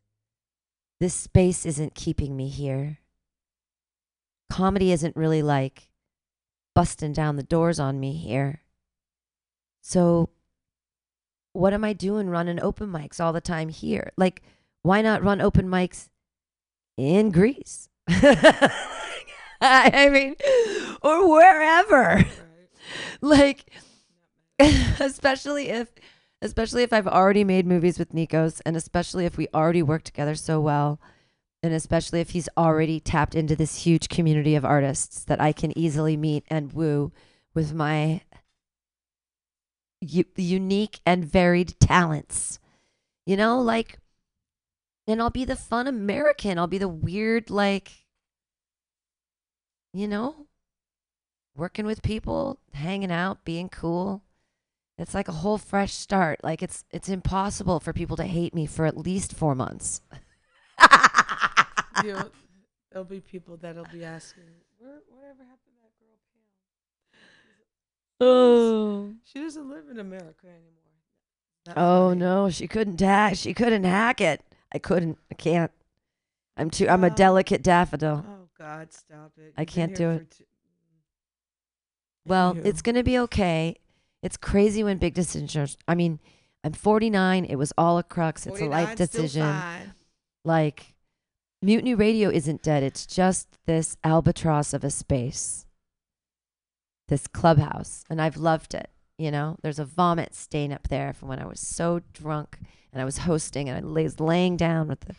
This 1.00 1.14
space 1.14 1.64
isn't 1.64 1.94
keeping 1.94 2.36
me 2.36 2.48
here. 2.48 2.98
Comedy 4.50 4.92
isn't 4.92 5.16
really 5.16 5.42
like 5.42 5.87
busting 6.78 7.12
down 7.12 7.34
the 7.34 7.42
doors 7.42 7.80
on 7.80 7.98
me 7.98 8.12
here. 8.12 8.62
So, 9.80 10.28
what 11.52 11.74
am 11.74 11.82
I 11.82 11.92
doing 11.92 12.30
running 12.30 12.62
open 12.62 12.88
mics 12.88 13.18
all 13.18 13.32
the 13.32 13.40
time 13.40 13.68
here? 13.68 14.12
Like, 14.16 14.42
why 14.82 15.02
not 15.02 15.24
run 15.24 15.40
open 15.40 15.66
mics 15.66 16.08
in 16.96 17.32
Greece? 17.32 17.88
I 19.60 20.08
mean, 20.08 20.36
or 21.02 21.28
wherever. 21.28 22.24
Like, 23.20 23.70
especially 24.60 25.68
if, 25.70 25.88
especially 26.40 26.84
if 26.84 26.92
I've 26.92 27.08
already 27.08 27.42
made 27.42 27.66
movies 27.66 27.98
with 27.98 28.14
Nikos, 28.14 28.62
and 28.64 28.76
especially 28.76 29.26
if 29.26 29.36
we 29.36 29.48
already 29.52 29.82
work 29.82 30.04
together 30.04 30.36
so 30.36 30.60
well, 30.60 31.00
and 31.62 31.72
especially 31.72 32.20
if 32.20 32.30
he's 32.30 32.48
already 32.56 33.00
tapped 33.00 33.34
into 33.34 33.56
this 33.56 33.84
huge 33.84 34.08
community 34.08 34.54
of 34.54 34.64
artists 34.64 35.24
that 35.24 35.40
I 35.40 35.52
can 35.52 35.76
easily 35.76 36.16
meet 36.16 36.44
and 36.48 36.72
woo 36.72 37.12
with 37.54 37.74
my 37.74 38.22
u- 40.00 40.24
unique 40.36 41.00
and 41.04 41.24
varied 41.24 41.78
talents. 41.80 42.58
You 43.26 43.36
know, 43.36 43.60
like, 43.60 43.98
and 45.06 45.20
I'll 45.20 45.30
be 45.30 45.44
the 45.44 45.56
fun 45.56 45.86
American. 45.86 46.58
I'll 46.58 46.66
be 46.66 46.78
the 46.78 46.88
weird, 46.88 47.50
like, 47.50 48.04
you 49.92 50.06
know, 50.06 50.46
working 51.56 51.86
with 51.86 52.02
people, 52.02 52.60
hanging 52.72 53.10
out, 53.10 53.44
being 53.44 53.68
cool. 53.68 54.22
It's 54.96 55.14
like 55.14 55.28
a 55.28 55.32
whole 55.32 55.58
fresh 55.58 55.92
start. 55.92 56.40
Like 56.42 56.62
it's 56.62 56.84
it's 56.90 57.08
impossible 57.08 57.80
for 57.80 57.92
people 57.92 58.16
to 58.16 58.24
hate 58.24 58.54
me 58.54 58.66
for 58.66 58.84
at 58.84 58.96
least 58.96 59.34
four 59.34 59.54
months. 59.54 60.00
you 62.04 62.12
know, 62.12 62.30
there'll 62.90 63.04
be 63.04 63.20
people 63.20 63.56
that'll 63.56 63.84
be 63.92 64.04
asking, 64.04 64.44
Where, 64.78 65.00
"Whatever 65.08 65.42
happened 65.44 65.74
to 65.76 65.82
that 65.82 65.98
girl 65.98 66.18
Pam? 66.32 67.20
oh. 68.20 69.12
She 69.24 69.40
doesn't 69.40 69.68
live 69.68 69.84
in 69.90 69.98
America 69.98 70.46
anymore." 70.46 70.74
That 71.66 71.74
Oh 71.78 72.10
funny. 72.10 72.20
no, 72.20 72.50
she 72.50 72.66
couldn't 72.68 73.00
hack. 73.00 73.36
She 73.36 73.54
couldn't 73.54 73.84
hack 73.84 74.20
it. 74.20 74.42
I 74.72 74.78
couldn't. 74.78 75.18
I 75.30 75.34
can't. 75.34 75.70
I'm 76.56 76.70
too. 76.70 76.88
I'm 76.88 77.04
a 77.04 77.10
delicate 77.10 77.62
daffodil. 77.62 78.24
Oh 78.26 78.48
God, 78.58 78.92
stop 78.92 79.32
it! 79.38 79.54
I 79.56 79.62
You've 79.62 79.66
been 79.66 79.66
can't 79.66 79.94
do 79.94 80.10
it. 80.10 80.30
two- 80.30 80.44
mm. 80.44 80.46
Well, 82.26 82.54
Anywho. 82.54 82.64
it's 82.66 82.82
gonna 82.82 83.02
be 83.04 83.18
okay. 83.20 83.76
It's 84.22 84.36
crazy 84.36 84.82
when 84.82 84.98
big 84.98 85.14
decisions. 85.14 85.76
I 85.86 85.94
mean, 85.94 86.18
I'm 86.64 86.72
49. 86.72 87.44
It 87.44 87.54
was 87.56 87.72
all 87.78 87.98
a 87.98 88.02
crux. 88.02 88.46
It's 88.46 88.56
a 88.56 88.58
49 88.58 88.84
life 88.86 88.96
decision. 88.96 89.94
Like, 90.44 90.94
Mutiny 91.60 91.94
Radio 91.94 92.30
isn't 92.30 92.62
dead. 92.62 92.82
It's 92.82 93.06
just 93.06 93.48
this 93.66 93.96
albatross 94.04 94.72
of 94.72 94.84
a 94.84 94.90
space, 94.90 95.66
this 97.08 97.26
clubhouse. 97.26 98.04
And 98.08 98.22
I've 98.22 98.36
loved 98.36 98.74
it. 98.74 98.90
You 99.18 99.32
know, 99.32 99.56
there's 99.62 99.80
a 99.80 99.84
vomit 99.84 100.34
stain 100.34 100.72
up 100.72 100.88
there 100.88 101.12
from 101.12 101.28
when 101.28 101.40
I 101.40 101.46
was 101.46 101.60
so 101.60 102.00
drunk 102.12 102.58
and 102.92 103.02
I 103.02 103.04
was 103.04 103.18
hosting 103.18 103.68
and 103.68 103.76
I 103.76 104.02
was 104.02 104.20
laying 104.20 104.56
down 104.56 104.86
with 104.86 105.00
the 105.00 105.16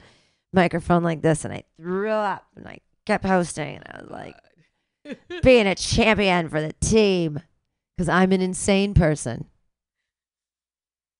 microphone 0.53 1.03
like 1.03 1.21
this 1.21 1.43
and 1.43 1.53
I 1.53 1.63
threw 1.77 2.09
up 2.09 2.45
and 2.55 2.65
I 2.65 2.79
kept 3.05 3.25
hosting 3.25 3.75
and 3.75 3.83
I 3.89 4.01
was 4.01 4.09
like, 4.09 4.35
being 5.43 5.67
a 5.67 5.75
champion 5.75 6.47
for 6.47 6.61
the 6.61 6.73
team 6.79 7.41
because 7.97 8.07
I'm 8.07 8.31
an 8.31 8.41
insane 8.41 8.93
person. 8.93 9.45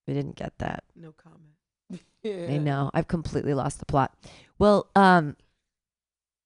We 0.08 0.14
didn't 0.14 0.38
get 0.38 0.58
that. 0.60 0.86
no 0.96 1.12
comment. 1.12 2.02
I 2.52 2.58
know. 2.58 2.90
I've 2.94 3.08
completely 3.08 3.54
lost 3.54 3.80
the 3.80 3.86
plot. 3.86 4.14
Well, 4.60 4.90
um, 4.96 5.36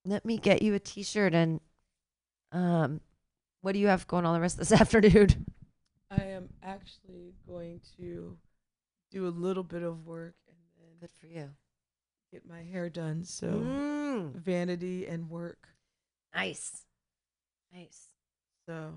let 0.05 0.25
me 0.25 0.37
get 0.37 0.61
you 0.61 0.73
a 0.73 0.79
T-shirt 0.79 1.33
and 1.33 1.59
um, 2.51 3.01
what 3.61 3.73
do 3.73 3.79
you 3.79 3.87
have 3.87 4.07
going 4.07 4.25
on 4.25 4.33
the 4.33 4.41
rest 4.41 4.55
of 4.59 4.67
this 4.67 4.81
afternoon? 4.81 5.45
I 6.11 6.23
am 6.23 6.49
actually 6.61 7.33
going 7.47 7.81
to 7.97 8.37
do 9.11 9.27
a 9.27 9.29
little 9.29 9.63
bit 9.63 9.83
of 9.83 10.05
work 10.05 10.35
and 10.47 10.57
then 10.79 10.97
Good 10.99 11.11
for 11.19 11.27
you. 11.27 11.49
get 12.31 12.45
my 12.47 12.63
hair 12.63 12.89
done. 12.89 13.23
So 13.23 13.49
Mm, 13.51 14.33
vanity 14.35 15.07
and 15.07 15.29
work. 15.29 15.69
nice, 16.33 16.85
nice. 17.73 18.09
So, 18.65 18.93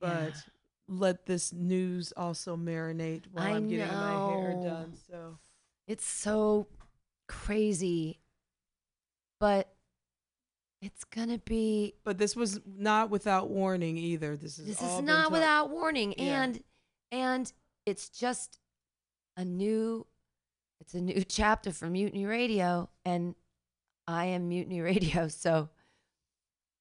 Yeah. 0.00 0.30
but 0.30 0.44
let 0.88 1.26
this 1.26 1.52
news 1.52 2.12
also 2.16 2.56
marinate 2.56 3.26
while 3.32 3.46
I 3.46 3.52
I'm 3.52 3.66
getting 3.66 3.98
my 3.98 4.18
hair 4.18 4.54
done. 4.54 4.94
So 5.08 5.38
it's 5.86 6.04
so 6.06 6.66
crazy, 7.28 8.20
but 9.40 9.68
it's 10.82 11.04
gonna 11.04 11.38
be 11.38 11.94
But 12.04 12.18
this 12.18 12.36
was 12.36 12.60
not 12.66 13.10
without 13.10 13.48
warning 13.50 13.96
either. 13.96 14.36
This 14.36 14.58
is 14.58 14.66
this 14.66 14.82
is 14.82 15.00
not 15.00 15.32
without 15.32 15.70
warning 15.70 16.14
Yeah. 16.18 16.42
and 16.42 16.62
and 17.10 17.52
it's 17.86 18.08
just 18.08 18.58
a 19.36 19.44
new 19.44 20.06
it's 20.80 20.94
a 20.94 21.00
new 21.00 21.22
chapter 21.28 21.72
for 21.72 21.86
mutiny 21.88 22.26
radio 22.26 22.88
and 23.04 23.34
i 24.06 24.26
am 24.26 24.48
mutiny 24.48 24.80
radio 24.80 25.28
so 25.28 25.68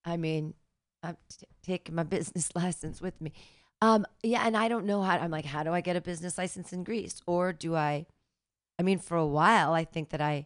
i 0.06 0.18
mean 0.18 0.54
i'm 1.04 1.18
t- 1.30 1.46
taking 1.64 1.96
my 1.96 2.04
business 2.18 2.50
license 2.56 3.02
with 3.02 3.20
me 3.22 3.32
um 3.82 4.06
yeah 4.24 4.46
and 4.46 4.56
i 4.58 4.68
don't 4.68 4.86
know 4.86 5.02
how 5.02 5.18
i'm 5.18 5.32
like 5.32 5.46
how 5.46 5.64
do 5.64 5.72
i 5.72 5.82
get 5.82 5.96
a 5.96 6.02
business 6.02 6.38
license 6.38 6.74
in 6.74 6.84
greece 6.84 7.22
or 7.26 7.54
do 7.54 7.76
i 7.76 8.06
i 8.84 8.86
mean 8.86 9.00
for 9.00 9.16
a 9.16 9.26
while 9.26 9.72
i 9.74 9.86
think 9.86 10.10
that 10.10 10.20
i 10.20 10.46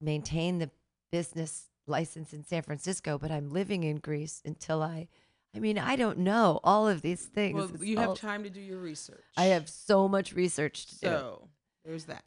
maintain 0.00 0.58
the 0.58 0.70
business 1.12 1.68
license 1.86 2.32
in 2.32 2.44
san 2.44 2.62
francisco 2.62 3.16
but 3.16 3.30
i'm 3.30 3.48
living 3.50 3.84
in 3.84 3.96
greece 3.98 4.42
until 4.44 4.82
i 4.82 5.06
I 5.52 5.58
mean, 5.58 5.78
I 5.78 5.96
don't 5.96 6.18
know 6.18 6.60
all 6.62 6.86
of 6.86 7.02
these 7.02 7.24
things. 7.24 7.56
Well, 7.56 7.70
It's 7.74 7.82
you 7.82 7.98
all- 7.98 8.10
have 8.10 8.16
time 8.20 8.44
to 8.44 8.50
do 8.50 8.60
your 8.60 8.78
research. 8.78 9.24
I 9.36 9.46
have 9.46 9.68
so 9.68 10.06
much 10.06 10.32
research 10.32 10.86
to 10.86 10.92
do. 11.00 11.06
So 11.08 11.48
there's 11.84 12.04
that. 12.04 12.22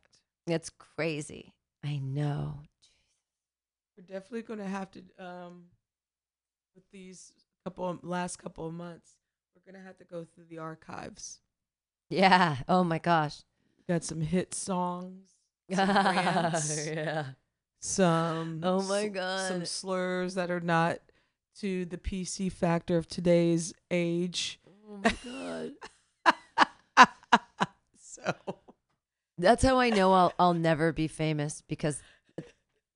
It's 0.46 0.70
crazy. 0.70 1.54
I 1.86 2.00
know. 2.00 2.60
We're 3.98 4.04
definitely 4.04 4.42
going 4.42 4.60
to 4.60 4.66
have 4.66 4.92
to, 4.92 5.04
um, 5.20 5.68
with 6.76 6.84
these 6.92 7.32
couple 7.64 7.88
of, 7.90 8.04
last 8.04 8.40
couple 8.40 8.68
of 8.68 8.74
months, 8.74 9.12
we're 9.56 9.72
going 9.72 9.82
to 9.82 9.88
have 9.88 9.98
to 10.00 10.04
go 10.04 10.26
through 10.26 10.48
the 10.50 10.58
archives. 10.58 11.40
Yeah. 12.10 12.58
Oh 12.68 12.84
my 12.84 12.98
gosh. 12.98 13.44
Got 13.88 14.04
some 14.04 14.20
hit 14.20 14.54
songs, 14.54 15.33
rants, 15.78 16.88
yeah. 16.88 17.26
some 17.80 18.62
Oh 18.64 18.82
my 18.84 19.06
s- 19.06 19.48
some 19.48 19.66
slurs 19.66 20.36
that 20.36 20.50
are 20.52 20.60
not 20.62 21.00
to 21.60 21.86
the 21.86 21.98
PC 21.98 22.50
factor 22.52 22.98
of 22.98 23.08
today's 23.08 23.74
age. 23.92 24.60
Oh 24.90 24.98
my 25.04 25.14
god. 25.24 25.72
So 27.98 28.34
That's 29.38 29.64
how 29.64 29.80
I 29.80 29.90
know 29.90 30.14
I'll 30.14 30.34
I'll 30.40 30.54
never 30.54 30.94
be 30.94 31.08
famous 31.08 31.62
because 31.68 32.02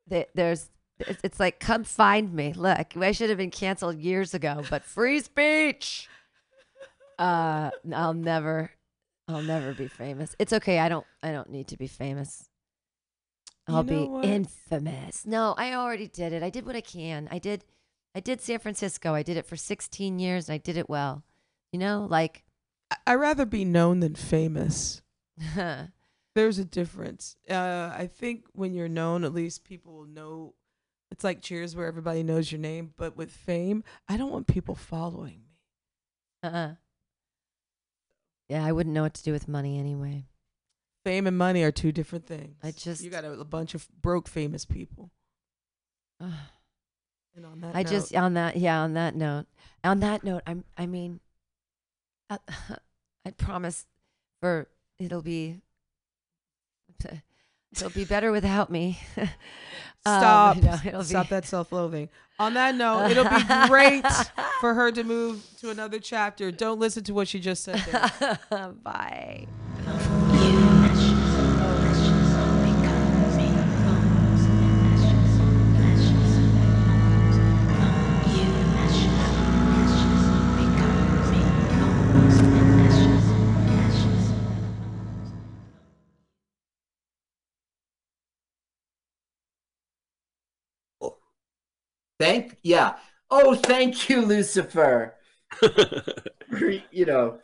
th- 0.09 0.29
there's 0.35 0.69
it's, 0.99 1.19
it's 1.23 1.39
like 1.39 1.59
come 1.59 1.83
find 1.83 2.33
me. 2.33 2.53
Look, 2.53 2.95
I 2.95 3.11
should 3.11 3.29
have 3.29 3.37
been 3.37 3.51
canceled 3.51 3.97
years 3.97 4.33
ago, 4.33 4.63
but 4.69 4.83
free 4.83 5.19
speech. 5.19 6.07
Uh, 7.19 7.71
I'll 7.93 8.13
never, 8.13 8.69
I'll 9.27 9.41
never 9.41 9.73
be 9.73 9.87
famous. 9.87 10.35
It's 10.37 10.53
okay. 10.53 10.77
I 10.79 10.87
don't, 10.87 11.05
I 11.23 11.31
don't 11.31 11.49
need 11.49 11.67
to 11.69 11.77
be 11.77 11.87
famous. 11.87 12.46
You 13.67 13.75
I'll 13.75 13.83
know 13.83 14.05
be 14.05 14.09
what? 14.09 14.25
infamous. 14.25 15.25
No, 15.25 15.53
I 15.57 15.73
already 15.73 16.07
did 16.07 16.31
it. 16.33 16.41
I 16.43 16.49
did 16.49 16.65
what 16.65 16.75
I 16.75 16.81
can. 16.81 17.27
I 17.31 17.39
did, 17.39 17.65
I 18.15 18.19
did 18.21 18.41
San 18.41 18.59
Francisco. 18.59 19.13
I 19.13 19.23
did 19.23 19.35
it 19.37 19.45
for 19.45 19.55
16 19.57 20.19
years 20.19 20.47
and 20.47 20.53
I 20.53 20.57
did 20.57 20.77
it 20.77 20.89
well. 20.89 21.23
You 21.73 21.79
know, 21.79 22.07
like, 22.09 22.43
I- 22.91 22.97
I'd 23.07 23.15
rather 23.15 23.45
be 23.45 23.65
known 23.65 23.99
than 23.99 24.15
famous. 24.15 25.01
There's 25.55 26.59
a 26.59 26.65
difference. 26.65 27.35
Uh, 27.49 27.91
I 27.93 28.07
think 28.07 28.45
when 28.53 28.73
you're 28.73 28.87
known, 28.87 29.23
at 29.23 29.33
least 29.33 29.63
people 29.63 29.93
will 29.93 30.05
know. 30.05 30.53
It's 31.11 31.23
like 31.23 31.41
Cheers, 31.41 31.75
where 31.75 31.87
everybody 31.87 32.21
knows 32.23 32.51
your 32.51 32.59
name. 32.59 32.93
But 32.95 33.17
with 33.17 33.31
fame, 33.31 33.83
I 34.07 34.17
don't 34.17 34.31
want 34.31 34.47
people 34.47 34.75
following 34.75 35.41
me. 35.45 35.57
uh-uh. 36.43 36.75
Yeah, 38.49 38.63
I 38.65 38.71
wouldn't 38.71 38.93
know 38.93 39.01
what 39.03 39.13
to 39.15 39.23
do 39.23 39.31
with 39.33 39.47
money 39.47 39.77
anyway. 39.79 40.25
Fame 41.07 41.25
and 41.25 41.37
money 41.37 41.63
are 41.63 41.71
two 41.71 41.93
different 41.93 42.25
things. 42.27 42.57
I 42.61 42.71
just- 42.71 43.01
you 43.01 43.09
got 43.09 43.23
a, 43.23 43.31
a 43.31 43.45
bunch 43.45 43.73
of 43.75 43.87
broke 44.01 44.27
famous 44.27 44.65
people. 44.65 45.09
Ugh. 46.21 46.31
And 47.35 47.45
on 47.45 47.61
that, 47.61 47.75
I 47.75 47.83
note, 47.83 47.91
just 47.91 48.15
on 48.15 48.33
that 48.33 48.57
yeah 48.57 48.79
on 48.79 48.95
that 48.95 49.15
note 49.15 49.45
on 49.83 49.99
that 49.99 50.23
note 50.23 50.41
I'm 50.47 50.63
I 50.75 50.87
mean 50.87 51.19
I, 52.31 52.39
I 53.27 53.29
promise 53.29 53.85
for 54.41 54.67
it'll 54.97 55.21
be 55.21 55.61
it'll 57.71 57.91
be 57.91 58.05
better 58.05 58.31
without 58.31 58.69
me. 58.71 58.99
Um, 60.05 60.21
stop. 60.21 60.57
no, 60.57 60.77
it'll 60.85 61.03
stop 61.03 61.25
be, 61.25 61.29
that 61.31 61.45
self-loathing. 61.45 62.07
On 62.39 62.53
that 62.53 62.75
note, 62.75 63.11
it'll 63.11 63.25
be 63.25 63.43
great 63.67 64.05
for 64.61 64.73
her 64.73 64.89
to 64.89 65.03
move 65.03 65.45
to 65.59 65.69
another 65.69 65.99
chapter. 65.99 66.49
Don't 66.49 66.79
listen 66.79 67.03
to 67.05 67.13
what 67.13 67.27
she 67.27 67.41
just 67.41 67.65
said. 67.65 67.83
There. 68.49 68.69
Bye. 68.83 69.47
Thank 92.19 92.57
yeah. 92.63 92.95
Oh, 93.29 93.55
thank 93.55 94.09
you, 94.09 94.21
Lucifer. 94.21 95.15
you 96.91 97.05
know. 97.05 97.39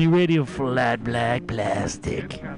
Mutiny 0.00 0.18
Radio 0.18 0.44
Flat 0.46 1.04
Black 1.04 1.46
Plastic. 1.46 2.42
Now, 2.42 2.56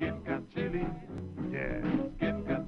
gettin' 0.00 0.22
cold. 0.24 0.64
Yeah, 1.52 1.82
gettin' 2.18 2.44
cold. 2.46 2.66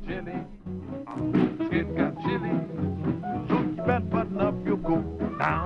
So 3.48 3.54
you 3.58 3.82
better 3.86 4.00
button 4.00 4.38
up 4.38 4.54
your 4.66 4.76
coat. 4.78 5.04
Now, 5.38 5.64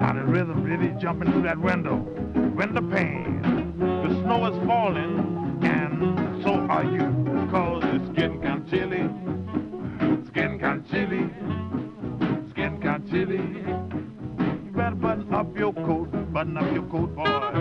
now 0.00 0.12
the 0.14 0.24
rhythm 0.24 0.64
really 0.64 0.92
jumping 1.00 1.30
through 1.30 1.42
that 1.42 1.58
window. 1.58 1.96
Window 2.56 2.82
pane. 2.90 3.40
The 3.78 4.08
snow 4.22 4.46
is 4.46 4.66
falling, 4.66 5.60
and 5.62 6.42
so 6.42 6.54
are 6.54 6.84
you. 6.84 7.48
cold. 7.52 7.73
button 16.44 16.56
up 16.58 16.74
your 16.74 16.82
coat, 16.84 17.14
boy. 17.16 17.53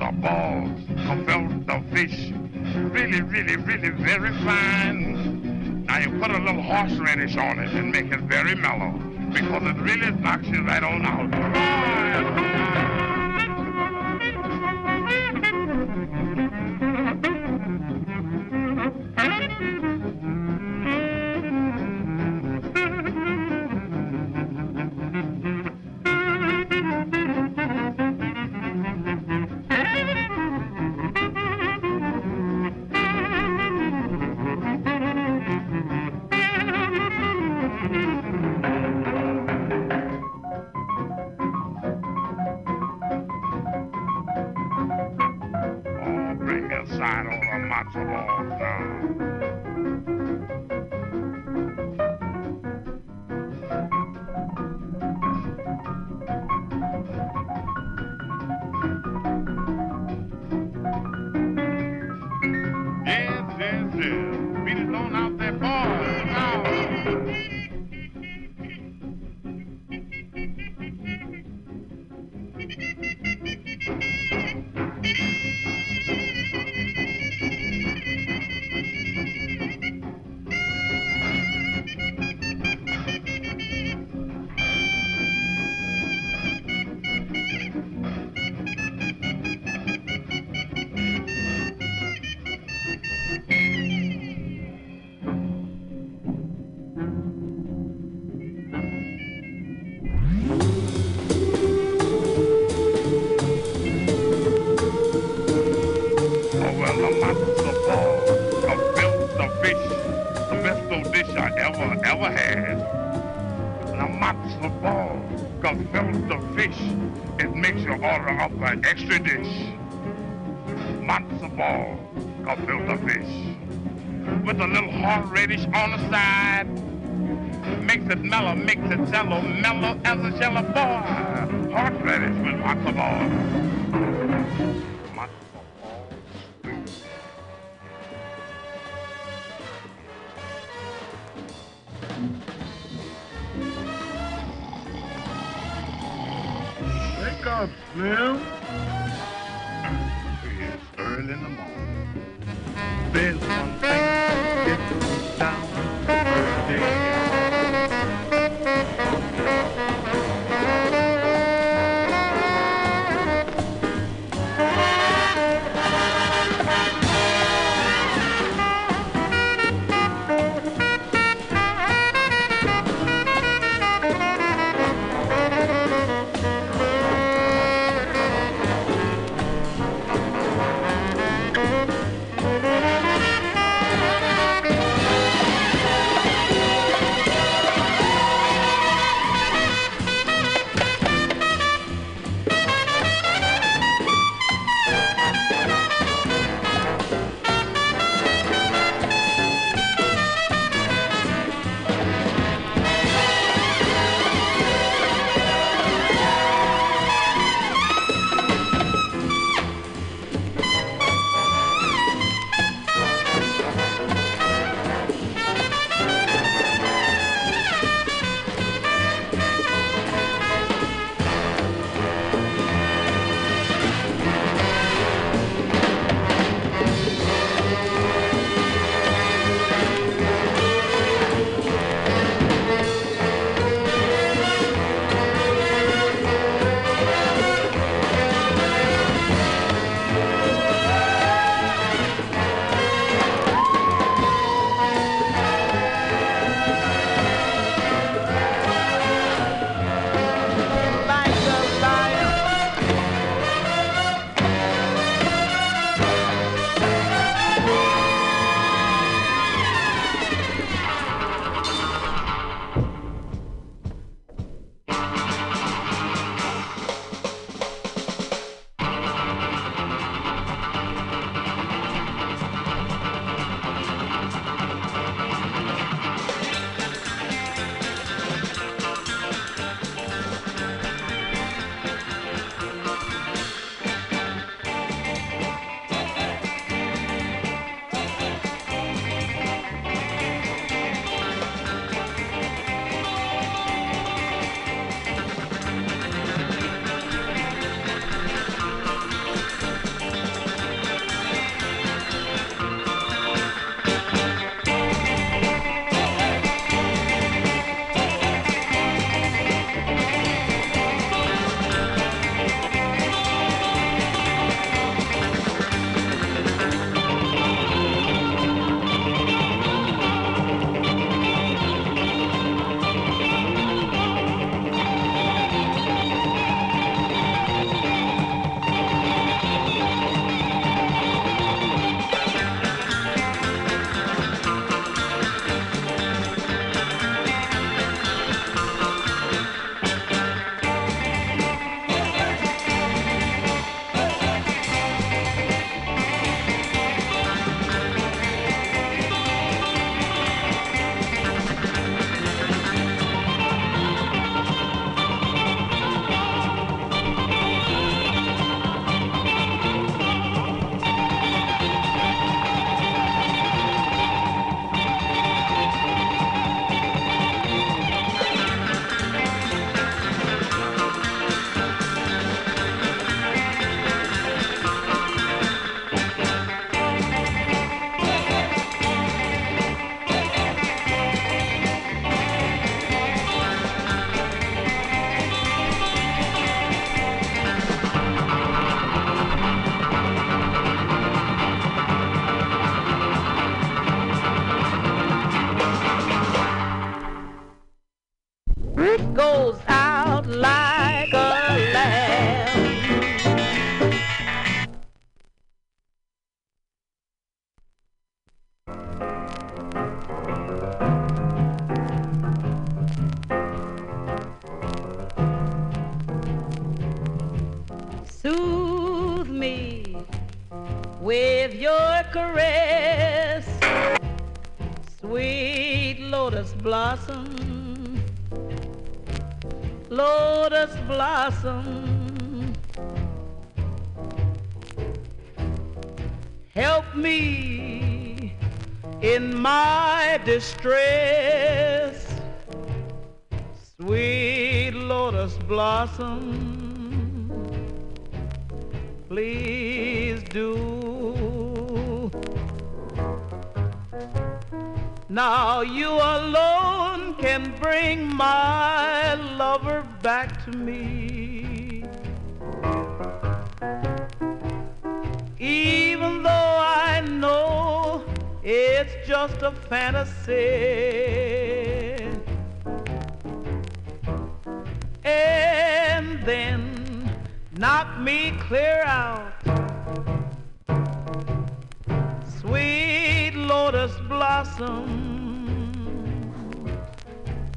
of 0.00 0.20
balls, 0.20 0.70
I 0.96 1.24
felt 1.24 1.66
the 1.66 1.82
fish. 1.92 2.32
Really, 2.74 3.22
really, 3.22 3.56
really 3.56 3.90
very 3.90 4.30
fine. 4.44 5.84
Now 5.86 5.98
you 5.98 6.10
put 6.18 6.30
a 6.30 6.38
little 6.38 6.62
horseradish 6.62 7.36
on 7.36 7.58
it 7.58 7.70
and 7.70 7.90
make 7.90 8.12
it 8.12 8.20
very 8.20 8.54
mellow 8.54 8.92
because 9.32 9.62
it 9.62 9.76
really 9.76 10.10
knocks 10.12 10.46
you 10.46 10.62
right 10.62 10.82
on 10.82 11.06
out. 11.06 12.05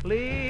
Please 0.09 0.48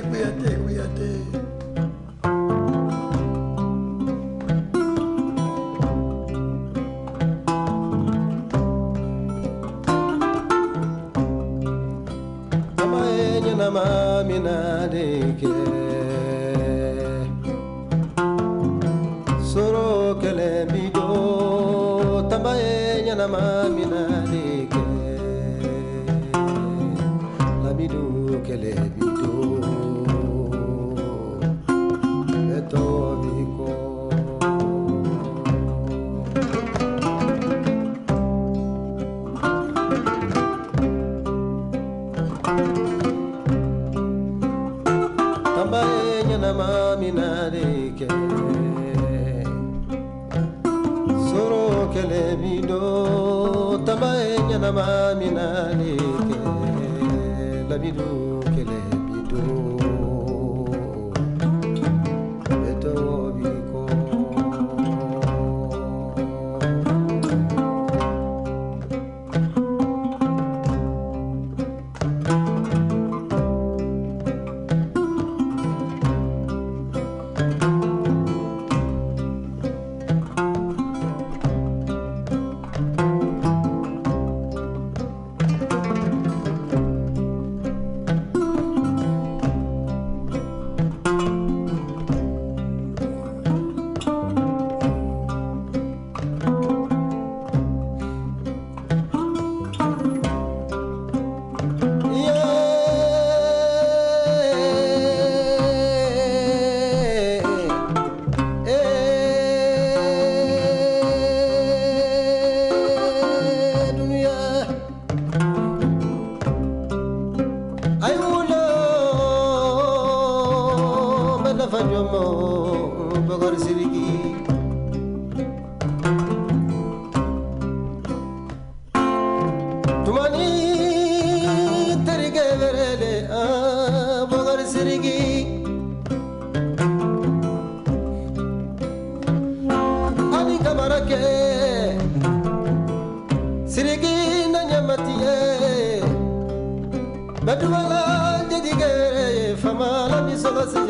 famille 0.00 0.10
Kuyate, 0.10 0.29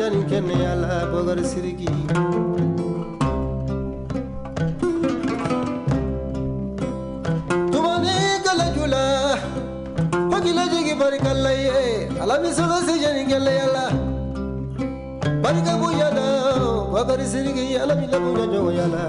जन 0.01 0.21
के 0.29 0.39
नियाला 0.41 0.93
बगर 1.09 1.39
सिरगी। 1.45 1.91
तुम्हारे 7.73 8.15
कल 8.45 8.61
चुला 8.75 9.03
होगी 10.31 10.53
लजीगी 10.57 10.93
पर 11.01 11.17
कल 11.23 11.37
लाये 11.43 11.83
अलावी 12.17 12.53
सदस्य 12.53 12.97
जन 13.03 13.29
के 13.29 13.39
ले 13.45 13.55
याला 13.57 13.85
पर 15.45 15.61
कबू 15.69 15.91
याला 15.99 16.25
बगर 16.97 17.25
सिरगी 17.35 17.67
अलावी 17.85 18.07
लबू 18.15 18.33
जो 18.55 18.65
याला। 18.71 19.05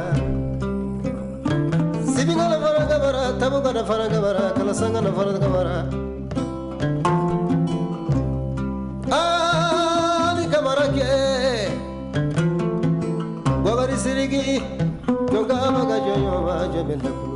सिबिंगल 2.12 2.52
फरक 2.66 2.92
बरा 3.06 3.24
तबू 3.40 3.64
फरक 3.88 4.20
बरा 4.26 4.46
कल 4.60 4.72
फरक 5.18 5.50
बरा 5.56 5.76
joga 15.32 15.58
maga 15.74 15.96
joyo 16.06 16.34
ma 16.46 16.54
jomel 16.72 17.00
kulu 17.18 17.31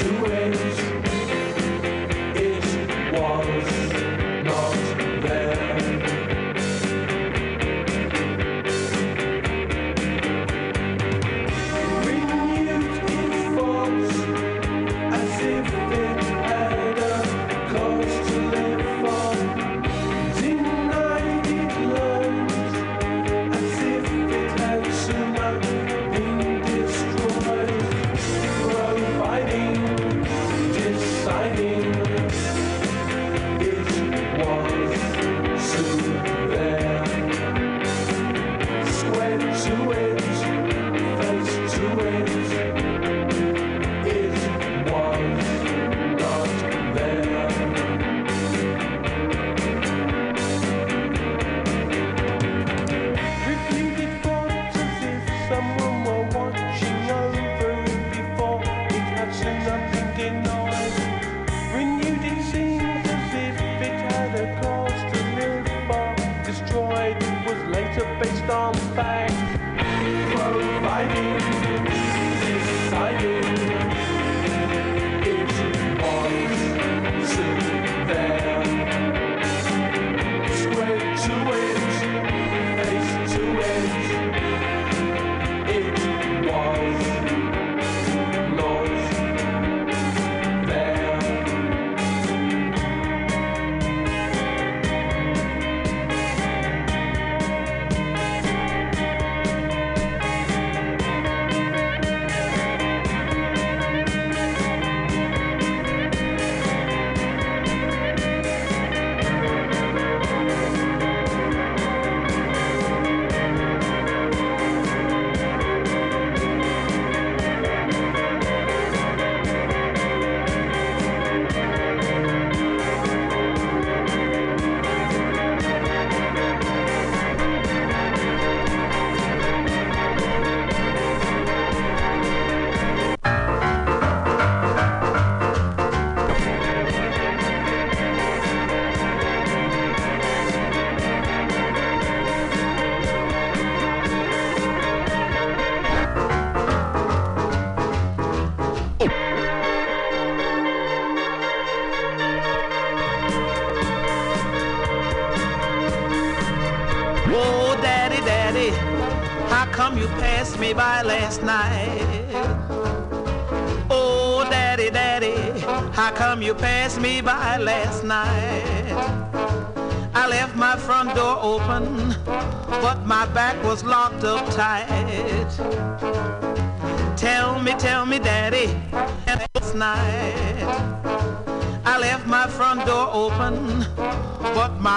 to 0.00 0.24
it. 0.24 0.39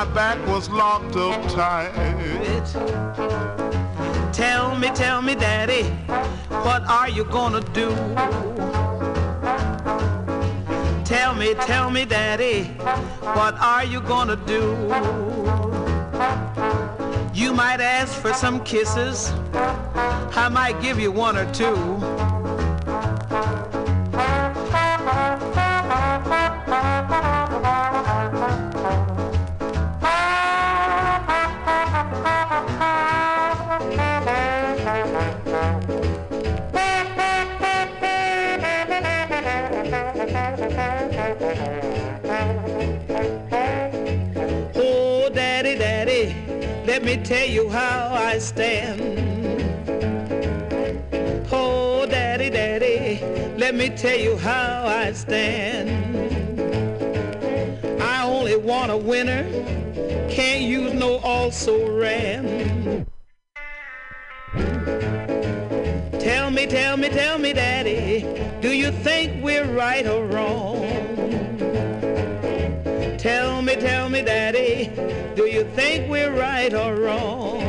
my 0.06 0.14
back 0.14 0.48
was 0.48 0.70
locked 0.70 1.16
up 1.16 1.42
tight. 1.50 1.94
Tell 4.34 4.76
me, 4.78 4.90
tell 4.90 5.22
me, 5.22 5.34
Daddy, 5.34 5.84
what 6.66 6.84
are 6.90 7.08
you 7.08 7.24
gonna 7.26 7.62
do? 7.62 7.90
Tell 11.06 11.34
me, 11.36 11.54
tell 11.54 11.90
me, 11.90 12.04
Daddy, 12.04 12.64
what 13.38 13.56
are 13.60 13.86
you 13.86 14.02
gonna 14.02 14.36
do? 14.36 14.76
You 17.34 17.54
might 17.54 17.80
ask 17.80 18.20
for 18.20 18.34
some 18.34 18.62
kisses. 18.64 19.32
I 20.36 20.50
might 20.52 20.82
give 20.82 21.00
you 21.00 21.12
one 21.12 21.38
or 21.38 21.50
two. 21.54 22.03
me 47.18 47.24
tell 47.24 47.48
you 47.48 47.70
how 47.70 48.10
I 48.12 48.40
stand. 48.40 49.00
Oh, 51.52 52.08
daddy, 52.10 52.50
daddy, 52.50 53.20
let 53.56 53.76
me 53.76 53.90
tell 53.90 54.18
you 54.18 54.36
how 54.38 54.86
I 54.88 55.12
stand. 55.12 55.92
I 58.02 58.24
only 58.26 58.56
want 58.56 58.92
a 58.92 58.98
winner, 58.98 59.44
can't 60.28 60.64
use 60.64 60.94
no 60.94 61.18
also 61.18 62.00
ran. 62.00 63.06
Tell 66.20 66.50
me, 66.50 66.66
tell 66.66 66.98
me, 66.98 67.10
tell 67.10 67.38
me, 67.38 67.54
daddy, 67.54 68.22
do 68.60 68.72
you 68.72 68.92
think 68.92 69.44
we're 69.44 69.72
right 69.72 70.08
or 70.08 70.26
wrong? 70.26 70.73
Tell 73.84 74.08
me, 74.08 74.22
Daddy, 74.22 74.90
do 75.36 75.44
you 75.46 75.66
think 75.76 76.10
we're 76.10 76.32
right 76.32 76.74
or 76.74 76.96
wrong? 76.96 77.60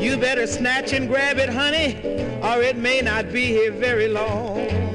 You 0.00 0.16
better 0.16 0.46
snatch 0.46 0.92
and 0.92 1.08
grab 1.08 1.38
it, 1.38 1.48
honey, 1.48 1.96
or 2.40 2.62
it 2.62 2.76
may 2.76 3.00
not 3.00 3.32
be 3.32 3.46
here 3.46 3.72
very 3.72 4.06
long. 4.06 4.91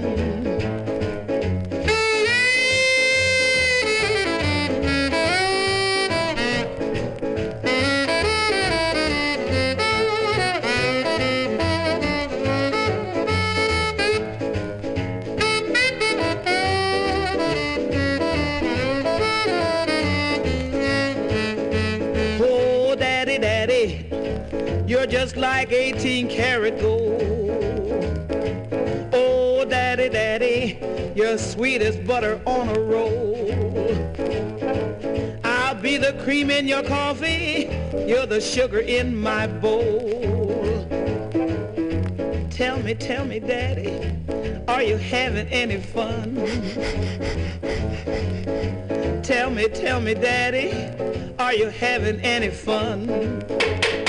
Like 25.58 25.72
18 25.72 26.30
karat 26.30 26.80
gold. 26.80 27.20
Oh, 29.12 29.66
daddy, 29.66 30.08
daddy, 30.08 30.78
you're 31.16 31.40
sweet 31.40 31.82
as 31.82 31.98
butter 31.98 32.40
on 32.46 32.70
a 32.70 32.80
roll. 32.80 33.36
I'll 35.44 35.74
be 35.74 35.98
the 35.98 36.14
cream 36.24 36.52
in 36.52 36.68
your 36.68 36.84
coffee, 36.84 37.72
you're 38.06 38.28
the 38.28 38.40
sugar 38.40 38.82
in 38.82 39.20
my 39.20 39.48
bowl. 39.48 40.86
Tell 42.52 42.78
me, 42.84 42.94
tell 42.94 43.26
me, 43.26 43.40
daddy, 43.40 44.16
are 44.68 44.84
you 44.84 44.98
having 44.98 45.48
any 45.48 45.78
fun? 45.78 46.36
Tell 49.24 49.50
me, 49.50 49.68
tell 49.70 50.02
me, 50.02 50.14
daddy, 50.14 50.72
are 51.40 51.56
you 51.56 51.70
having 51.70 52.22
any 52.22 52.52
fun? 52.52 54.07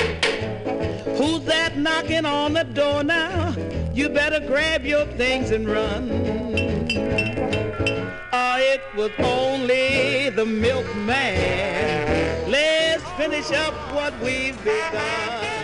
Who's 1.19 1.43
that 1.47 1.77
knocking 1.77 2.23
on 2.23 2.53
the 2.53 2.63
door 2.63 3.03
now? 3.03 3.53
You 3.93 4.07
better 4.07 4.39
grab 4.39 4.85
your 4.85 5.05
things 5.17 5.51
and 5.51 5.67
run. 5.67 6.09
Oh, 8.31 8.57
it 8.57 8.81
was 8.95 9.11
only 9.19 10.29
the 10.29 10.45
milkman. 10.45 12.49
Let's 12.49 13.03
finish 13.17 13.51
up 13.51 13.73
what 13.93 14.17
we've 14.21 14.57
begun. 14.63 15.58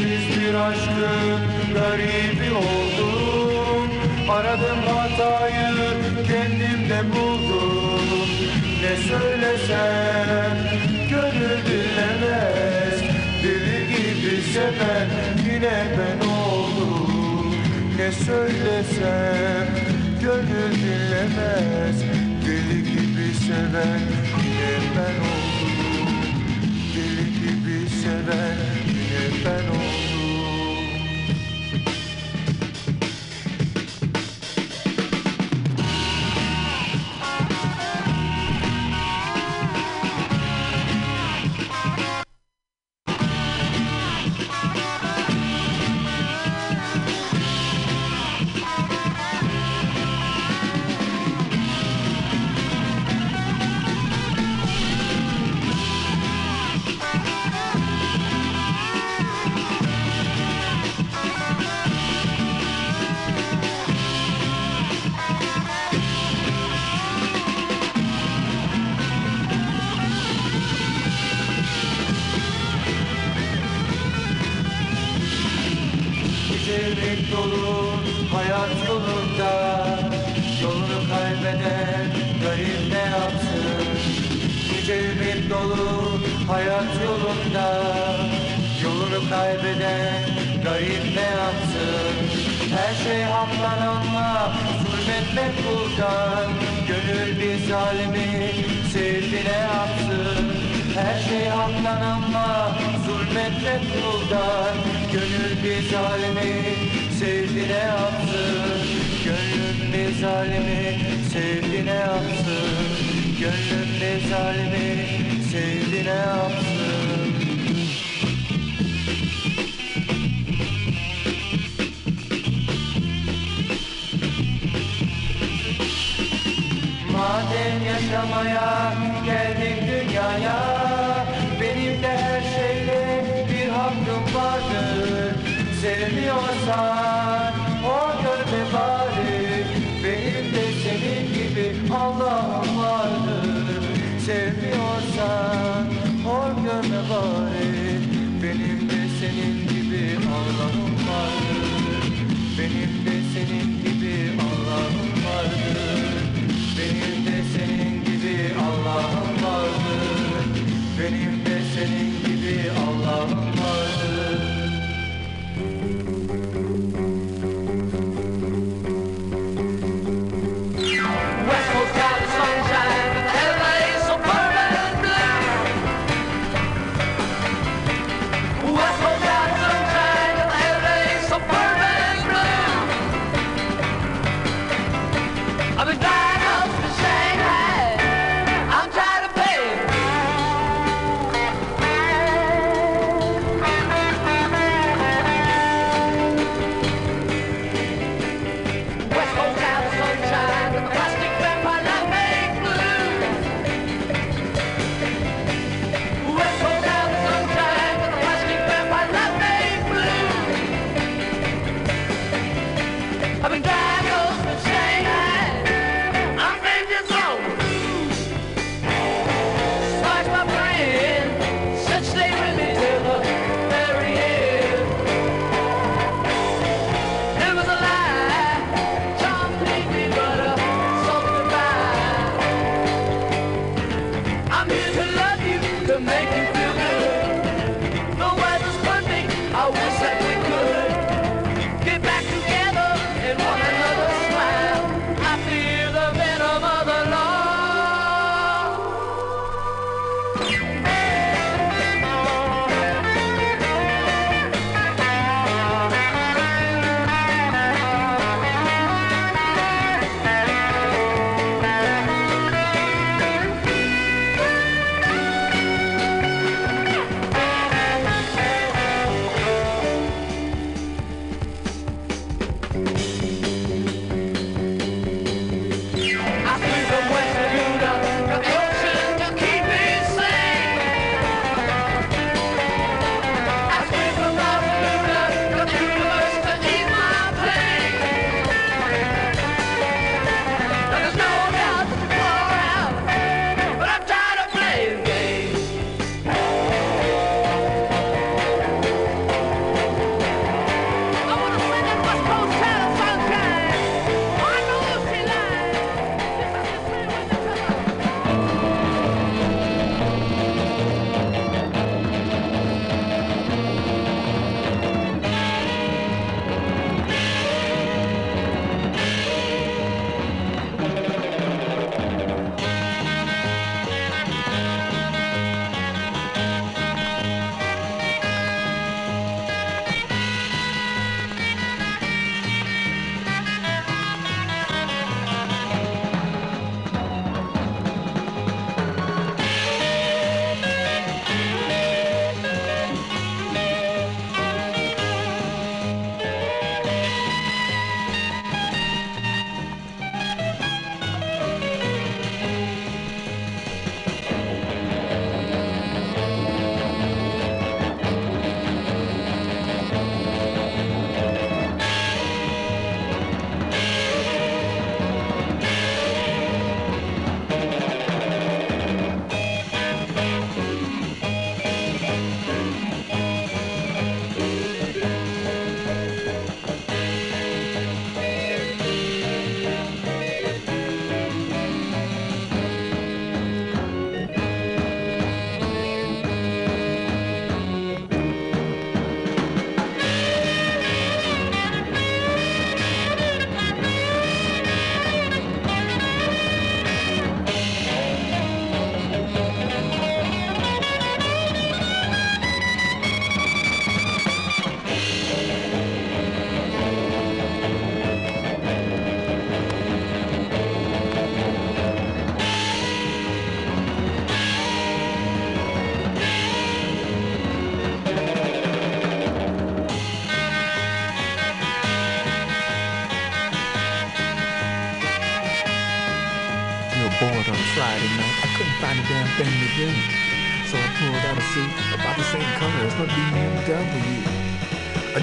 Ümitsiz 0.00 0.40
bir 0.40 0.54
aşkın 0.54 1.40
garibi 1.74 2.54
oldum. 2.54 3.90
Aradım 4.28 4.78
hatayı 4.86 5.70
kendimde 6.26 7.00
buldum. 7.14 8.28
Ne 8.82 8.96
söylesem 8.96 10.56
gönül 11.10 11.58
dinlemez 11.66 13.00
Deli 13.42 13.86
gibi 13.88 14.42
seven 14.42 15.08
yine 15.52 15.84
ben 15.98 16.26
oldum. 16.26 17.54
Ne 17.96 18.12
söylesem 18.12 19.66
gönül 20.20 20.74
dinlemez 20.74 22.02
Deli 22.46 22.82
gibi 22.82 23.34
seven 23.46 24.00
yine 24.44 24.76
ben 24.96 25.16
oldum. 25.30 26.08
Deli 26.94 27.26
gibi 27.32 27.88
seven 28.02 28.69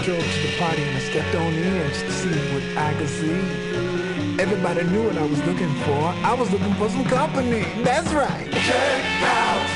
drove 0.08 0.24
to 0.24 0.48
the 0.48 0.58
party 0.58 0.82
and 0.84 0.96
I 0.96 1.00
stepped 1.02 1.36
on 1.36 1.54
the 1.54 1.68
edge 1.68 2.00
to 2.00 2.12
see 2.14 2.30
what 2.54 2.64
I 2.78 2.94
could 2.94 3.10
see. 3.10 3.42
Everybody 4.42 4.86
knew 4.86 5.04
what 5.04 5.18
I 5.18 5.26
was 5.26 5.44
looking 5.44 5.74
for. 5.84 6.00
I 6.24 6.34
was 6.34 6.50
looking 6.50 6.74
for 6.76 6.88
some 6.88 7.04
company. 7.04 7.66
That's 7.84 8.14
right. 8.14 8.50
Check 8.54 9.04
out. 9.36 9.68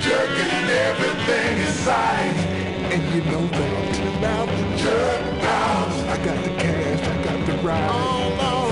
Jerking 0.00 0.66
everything 0.88 1.58
inside. 1.60 2.36
And 2.88 3.02
you 3.14 3.20
know 3.30 3.46
that 3.48 4.16
about 4.16 4.48
to 4.48 4.64
jerk 4.82 5.44
out. 5.44 5.92
I 6.08 6.16
got 6.24 6.42
the 6.42 6.52
cash, 6.56 7.00
I 7.06 7.24
got 7.24 7.46
the 7.48 7.56
ride. 7.68 7.90
Oh, 7.92 8.48
oh. 8.48 8.70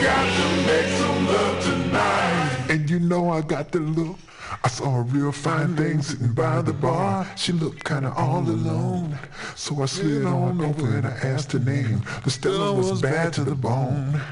Got 0.00 0.24
to 0.38 0.46
make 0.68 0.90
some 0.96 1.26
love 1.26 1.64
tonight. 1.64 2.70
And 2.70 2.88
you 2.88 2.98
know 2.98 3.28
I 3.28 3.42
got 3.42 3.72
the 3.72 3.80
look. 3.80 4.16
I 4.64 4.68
saw 4.68 5.00
a 5.00 5.02
real 5.02 5.30
fine 5.30 5.76
thing 5.76 6.00
sitting 6.00 6.32
by 6.32 6.62
the 6.62 6.72
bar. 6.72 7.28
She 7.36 7.52
looked 7.52 7.84
kinda 7.84 8.14
all 8.16 8.40
alone. 8.40 9.18
So 9.54 9.82
I 9.82 9.84
slid 9.84 10.24
on 10.24 10.58
over 10.58 10.96
and 10.96 11.06
I 11.06 11.10
asked 11.10 11.52
her 11.52 11.58
name. 11.58 12.00
The 12.24 12.30
Stella 12.30 12.72
was 12.72 13.02
bad 13.02 13.34
to 13.34 13.44
the 13.44 13.54
bone. 13.54 14.22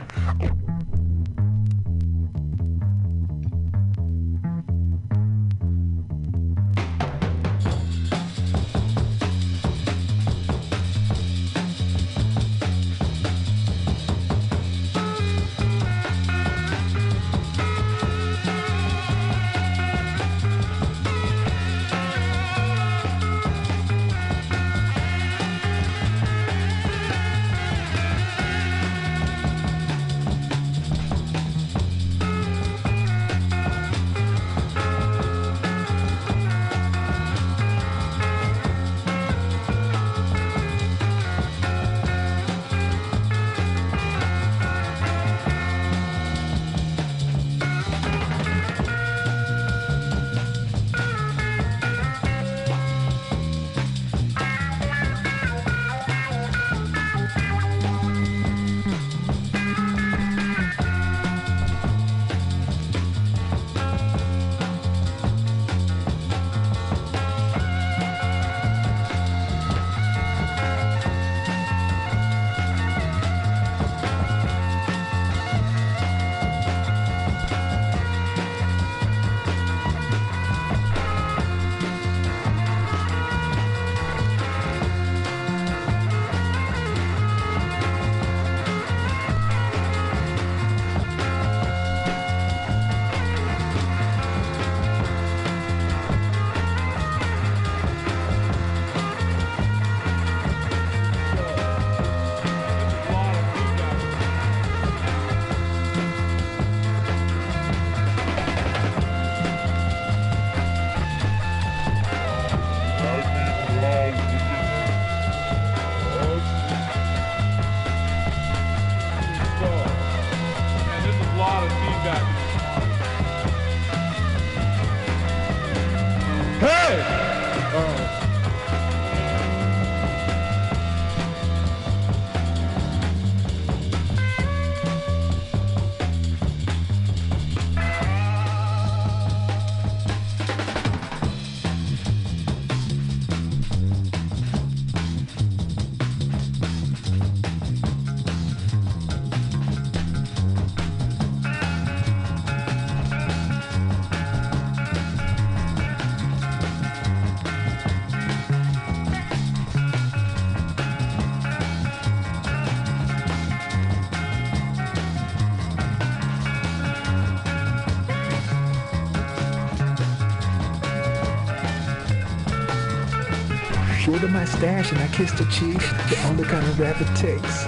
Stash 174.63 174.93
and 174.93 175.01
I 175.01 175.09
kissed 175.09 175.35
her 175.41 175.51
cheek, 175.51 175.81
the 176.09 176.23
only 176.29 176.45
kind 176.45 176.65
of 176.65 176.79
rap 176.79 177.01
it 177.01 177.13
takes. 177.17 177.65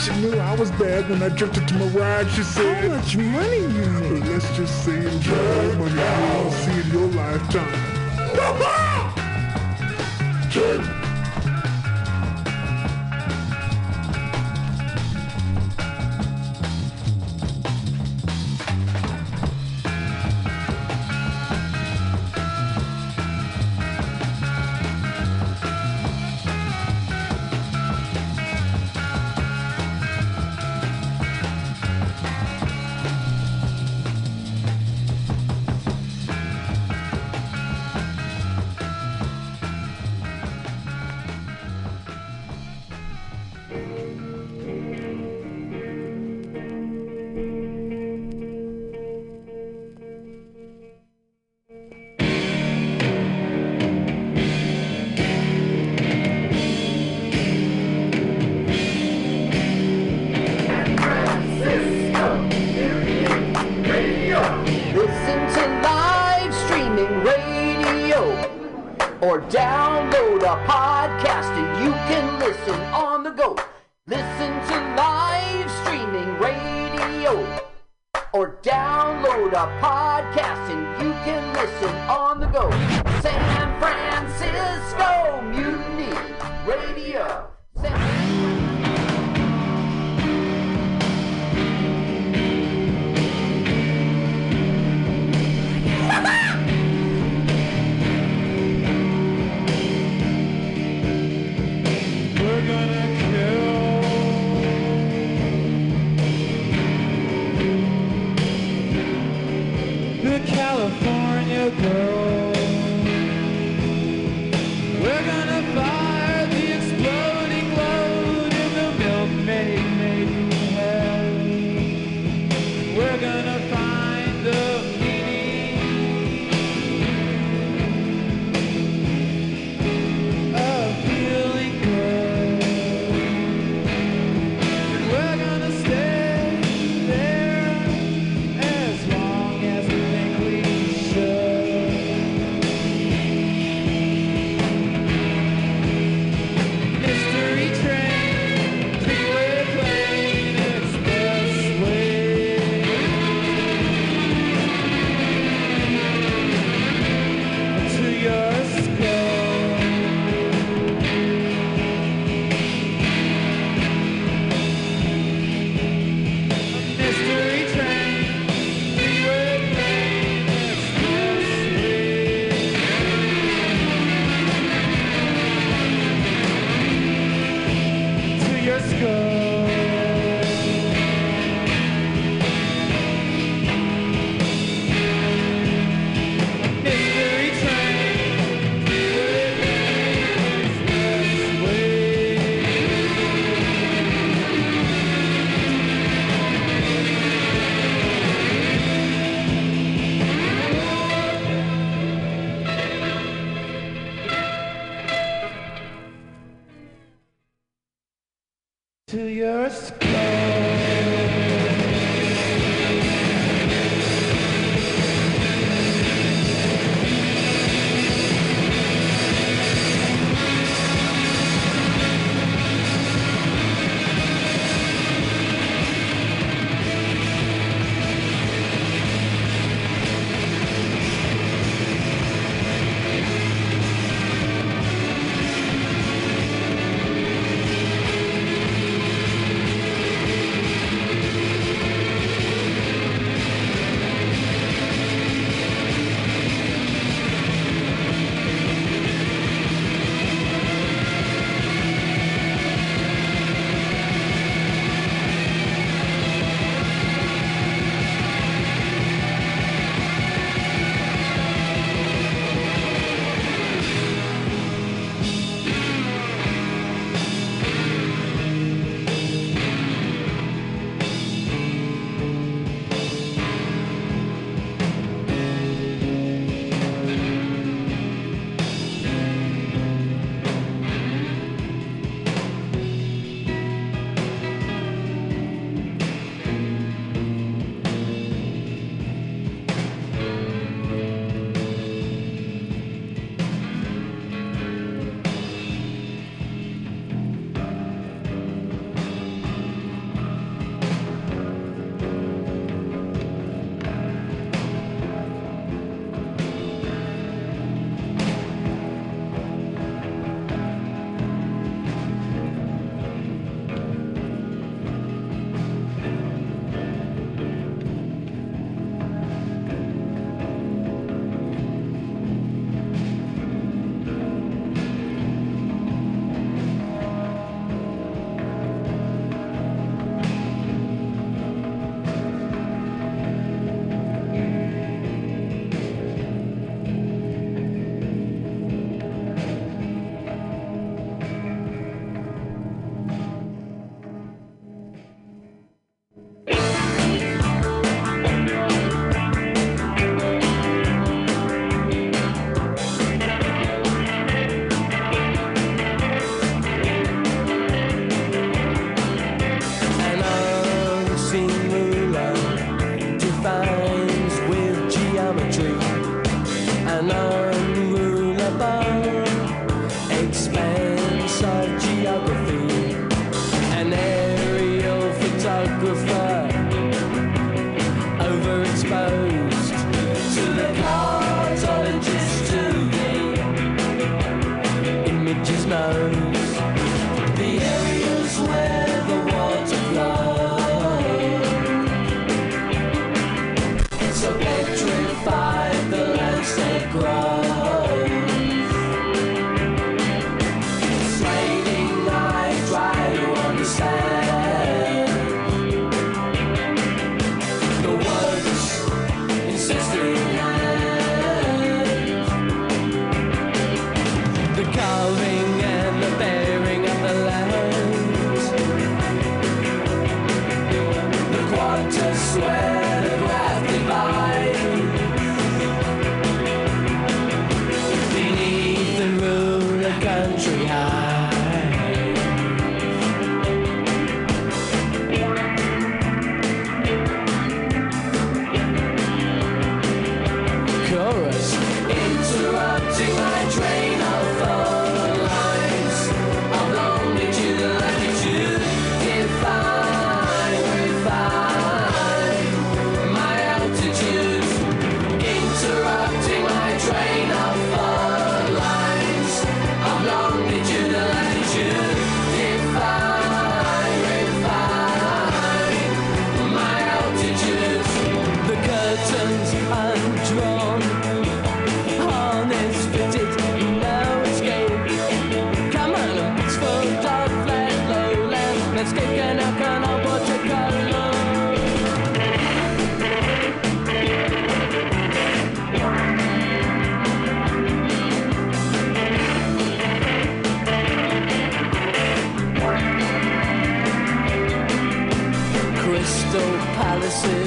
She 0.00 0.14
knew 0.20 0.38
I 0.38 0.54
was 0.54 0.70
bad 0.72 1.10
when 1.10 1.20
I 1.20 1.28
drifted 1.28 1.66
to 1.66 1.74
my 1.74 1.86
ride. 1.86 2.30
She 2.30 2.44
said, 2.44 2.84
How 2.84 2.96
much 2.96 3.16
money 3.16 3.62
you 3.62 3.86
make? 3.98 4.24
Let's 4.26 4.56
just 4.56 4.84
say 4.84 4.96
it's 4.96 5.26
more 5.26 5.90
money 5.90 6.42
you'll 6.42 6.52
see 6.52 6.80
in 6.82 6.90
your 6.92 7.08
lifetime. 7.08 7.82
Jerk. 10.50 11.05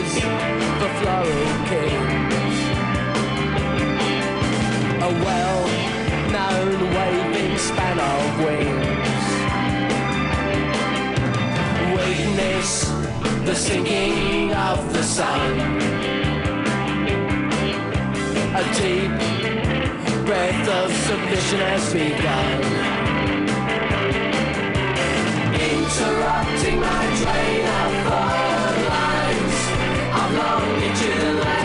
is 0.10 0.24
the 0.82 0.90
floral 1.00 1.48
king. 1.70 2.04
A 5.08 5.12
well-known 5.26 6.70
waving 6.96 7.58
span 7.58 7.98
of 8.12 8.24
wings. 8.46 9.26
Witness 11.96 12.70
the 13.46 13.56
sinking 13.56 14.54
of 14.54 14.94
the 14.94 15.04
sun. 15.04 15.52
A 18.62 18.64
deep 18.80 19.14
breath 20.26 20.68
of 20.80 20.88
submission 21.08 21.60
has 21.70 21.94
begun 21.94 22.60
interrupting 25.72 26.80
my 26.80 27.06
train 27.22 27.66
of 27.66 27.92
thought 28.08 28.39
to 30.96 31.20
the 31.20 31.34
light. 31.34 31.59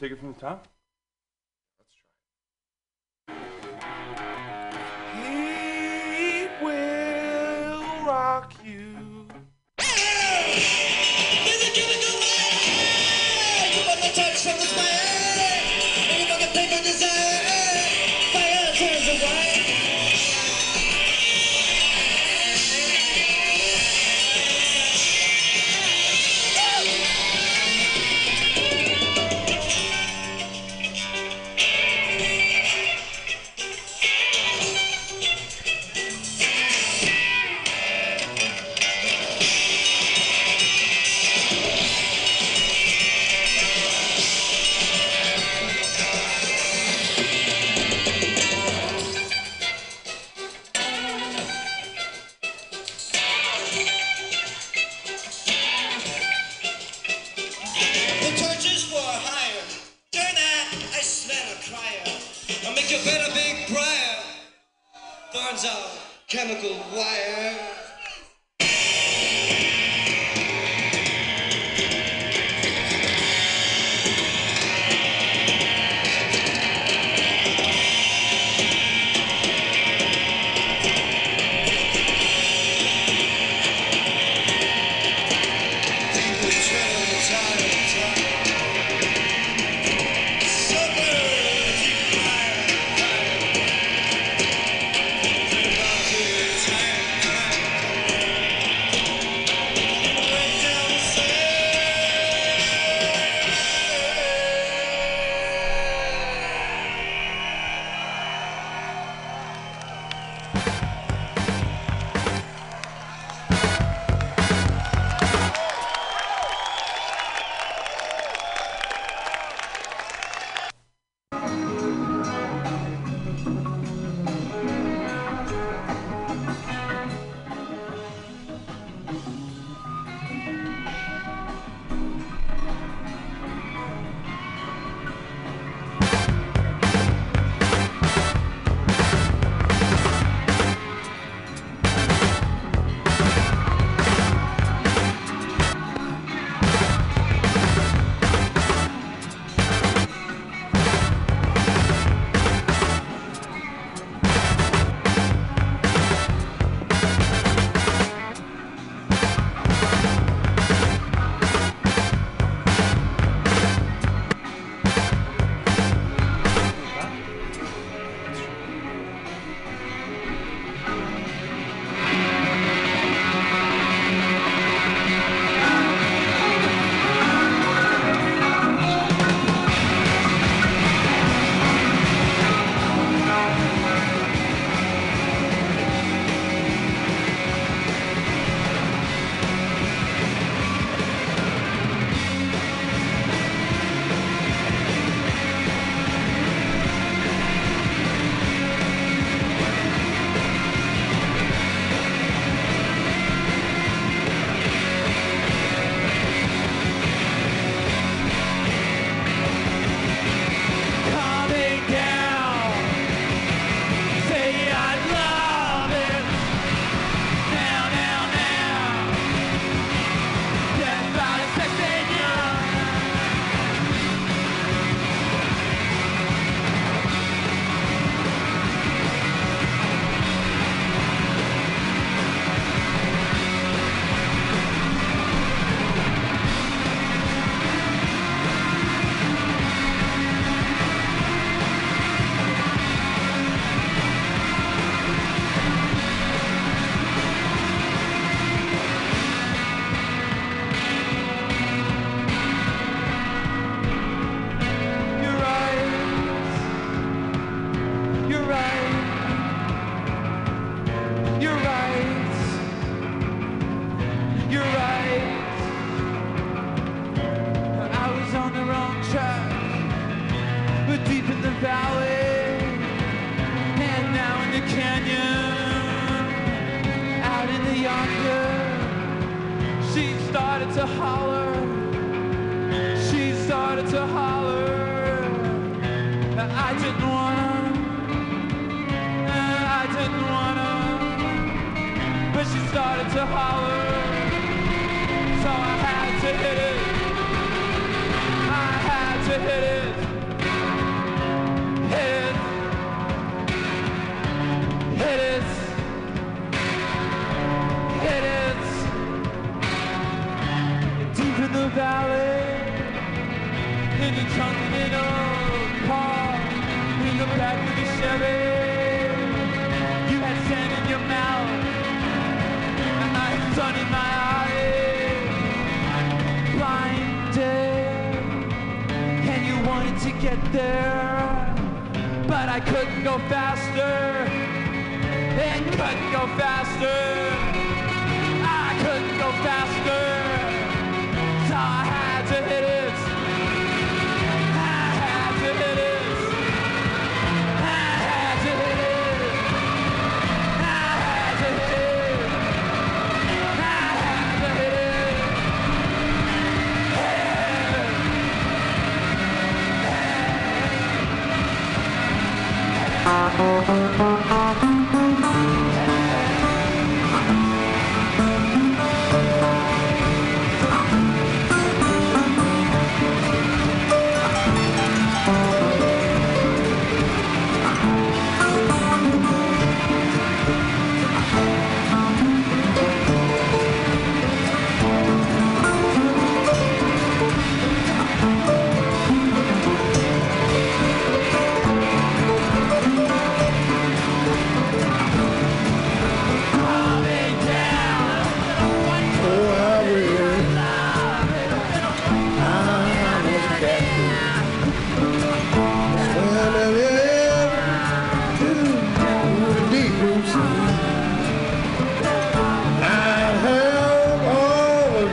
Take 0.00 0.12
it 0.12 0.18
from 0.18 0.32
the 0.32 0.40
top? 0.40 0.66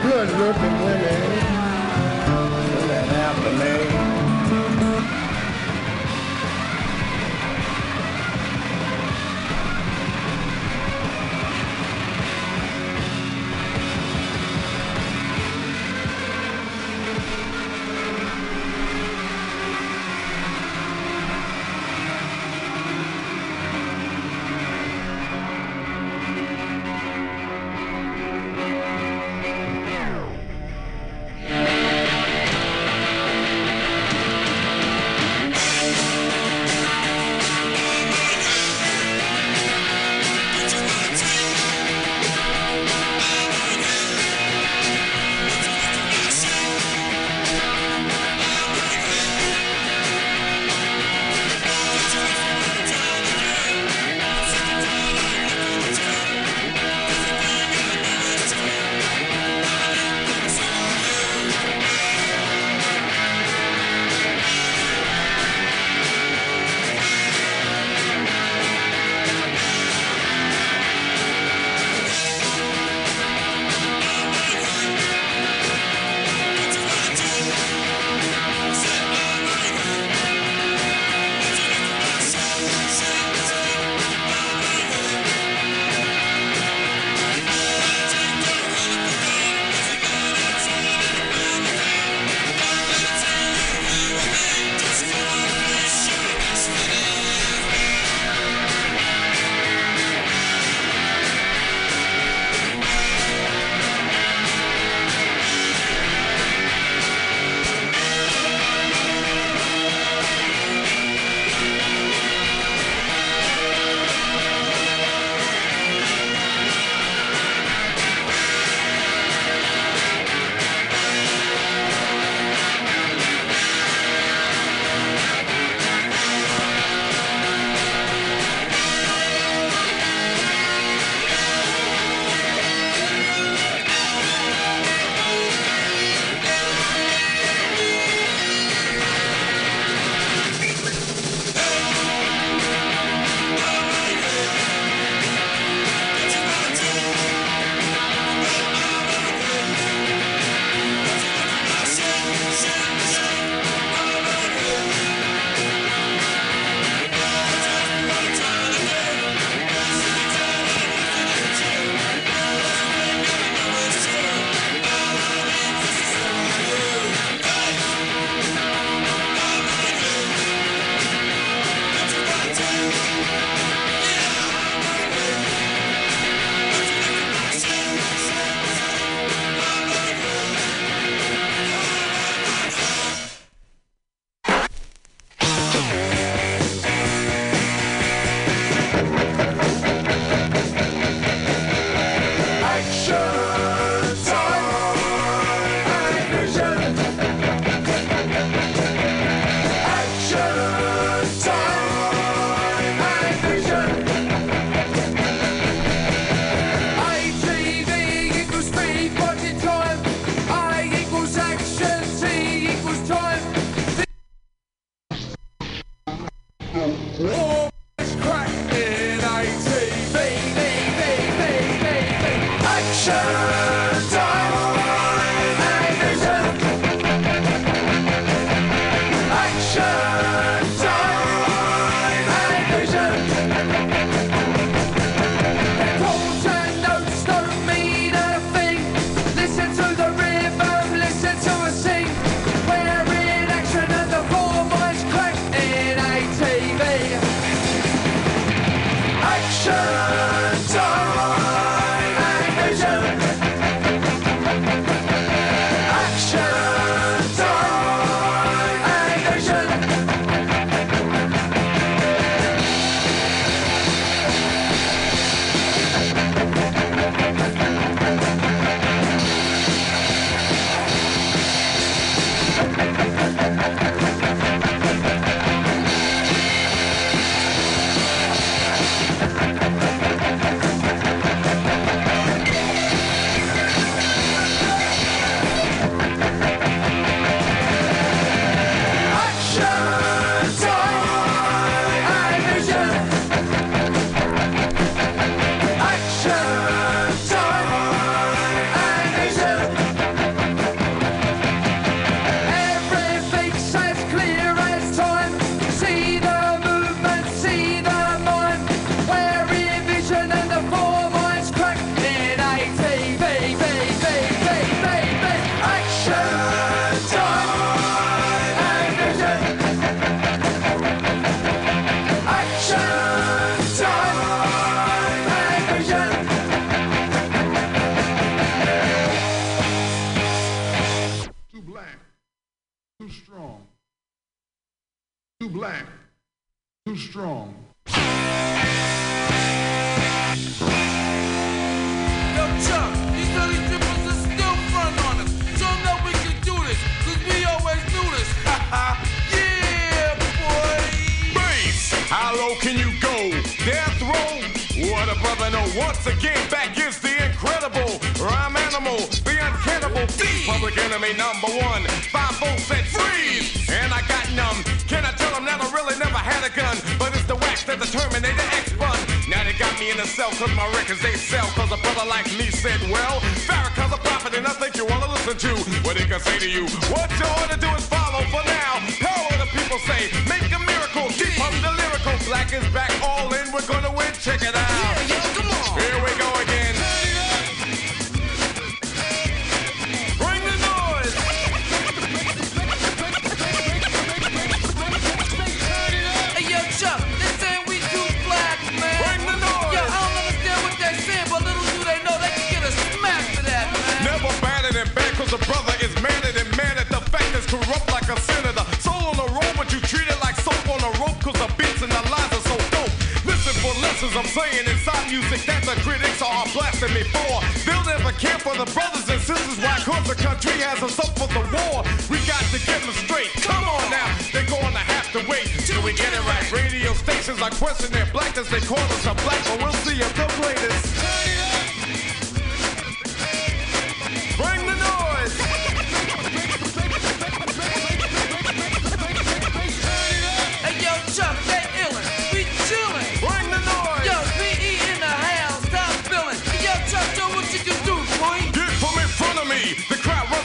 good-looking 0.08 0.84
women. 0.84 1.47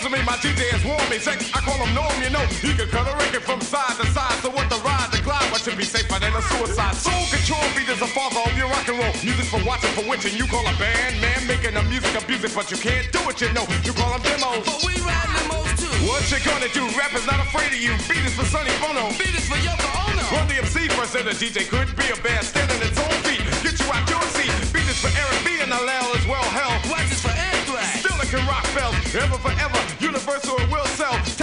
resume, 0.04 0.26
my 0.26 0.36
DJ 0.44 0.68
is 0.76 0.84
warm. 0.84 1.00
I 1.00 1.60
call 1.64 1.80
him 1.80 1.94
norm, 1.96 2.12
you 2.20 2.30
know. 2.30 2.44
You 2.60 2.76
can 2.76 2.90
cut 2.92 3.08
a 3.08 3.16
record 3.16 3.44
from 3.44 3.62
side 3.62 3.96
to 4.02 4.06
side. 4.12 4.36
So 4.44 4.50
what 4.52 4.68
the 4.68 4.76
ride, 4.84 5.08
the 5.12 5.24
glide, 5.24 5.48
what 5.52 5.62
should 5.62 5.78
be 5.78 5.88
safer 5.88 6.20
than 6.20 6.34
a 6.36 6.42
suicide? 6.42 6.96
Soul 6.96 7.24
control 7.32 7.64
beat 7.78 7.88
is 7.88 8.02
a 8.02 8.10
father 8.12 8.44
of 8.44 8.52
your 8.58 8.68
rock 8.68 8.88
and 8.88 9.00
roll. 9.00 9.14
Music 9.24 9.48
for 9.48 9.64
watching, 9.64 9.92
for 9.96 10.04
witching. 10.04 10.36
You 10.36 10.48
call 10.48 10.66
a 10.68 10.76
band, 10.76 11.22
man, 11.22 11.48
making 11.48 11.76
a 11.80 11.84
music 11.88 12.12
of 12.20 12.28
music, 12.28 12.52
but 12.52 12.68
you 12.68 12.78
can't 12.78 13.08
do 13.16 13.22
it, 13.32 13.40
you 13.40 13.54
know. 13.56 13.64
You 13.88 13.94
call 13.96 14.12
them 14.12 14.24
demos. 14.28 14.66
But 14.68 14.84
we 14.84 14.94
ride 15.08 15.30
demos 15.40 15.72
too. 15.80 15.94
What 16.04 16.28
you 16.28 16.40
gonna 16.44 16.72
do? 16.76 16.84
Rappers 17.00 17.24
not 17.24 17.40
afraid 17.40 17.72
of 17.72 17.80
you. 17.80 17.96
Beat 18.12 18.26
is 18.28 18.36
for 18.36 18.48
Sonny 18.50 18.74
Bono. 18.84 19.08
Beat 19.16 19.32
is 19.38 19.48
for 19.48 19.60
Yoko 19.64 19.88
Ono. 20.12 20.24
Run 20.36 20.46
the 20.52 20.60
MC 20.60 20.92
first, 21.00 21.16
and 21.16 21.30
the 21.30 21.36
DJ 21.38 21.64
could 21.70 21.88
be 21.96 22.12
a 22.12 22.18
band 22.20 22.44
standing 22.44 22.82
its 22.84 23.00
own 23.00 23.18
feet. 23.24 23.46
Get 23.64 23.80
you 23.80 23.88
out 23.88 24.04
your 24.10 24.26
seat. 24.36 24.52
Beat 24.76 24.90
is 24.90 25.00
for 25.00 25.14
Eric 25.16 25.40
B 25.48 25.64
and 25.64 25.72
LL 25.72 26.12
as 26.18 26.26
well. 26.28 26.44
Hell, 26.52 26.76
watch 26.92 27.08
is 27.08 27.22
for 27.24 27.32
Anthrax. 27.32 28.04
Still 28.04 28.20
it 28.20 28.28
can 28.28 28.44
rock 28.52 28.68
bells, 28.76 28.98
ever 29.16 29.40
forever 29.40 29.93
universal 30.04 30.60
and 30.60 30.70
will 30.70 30.86
sell. 30.86 31.43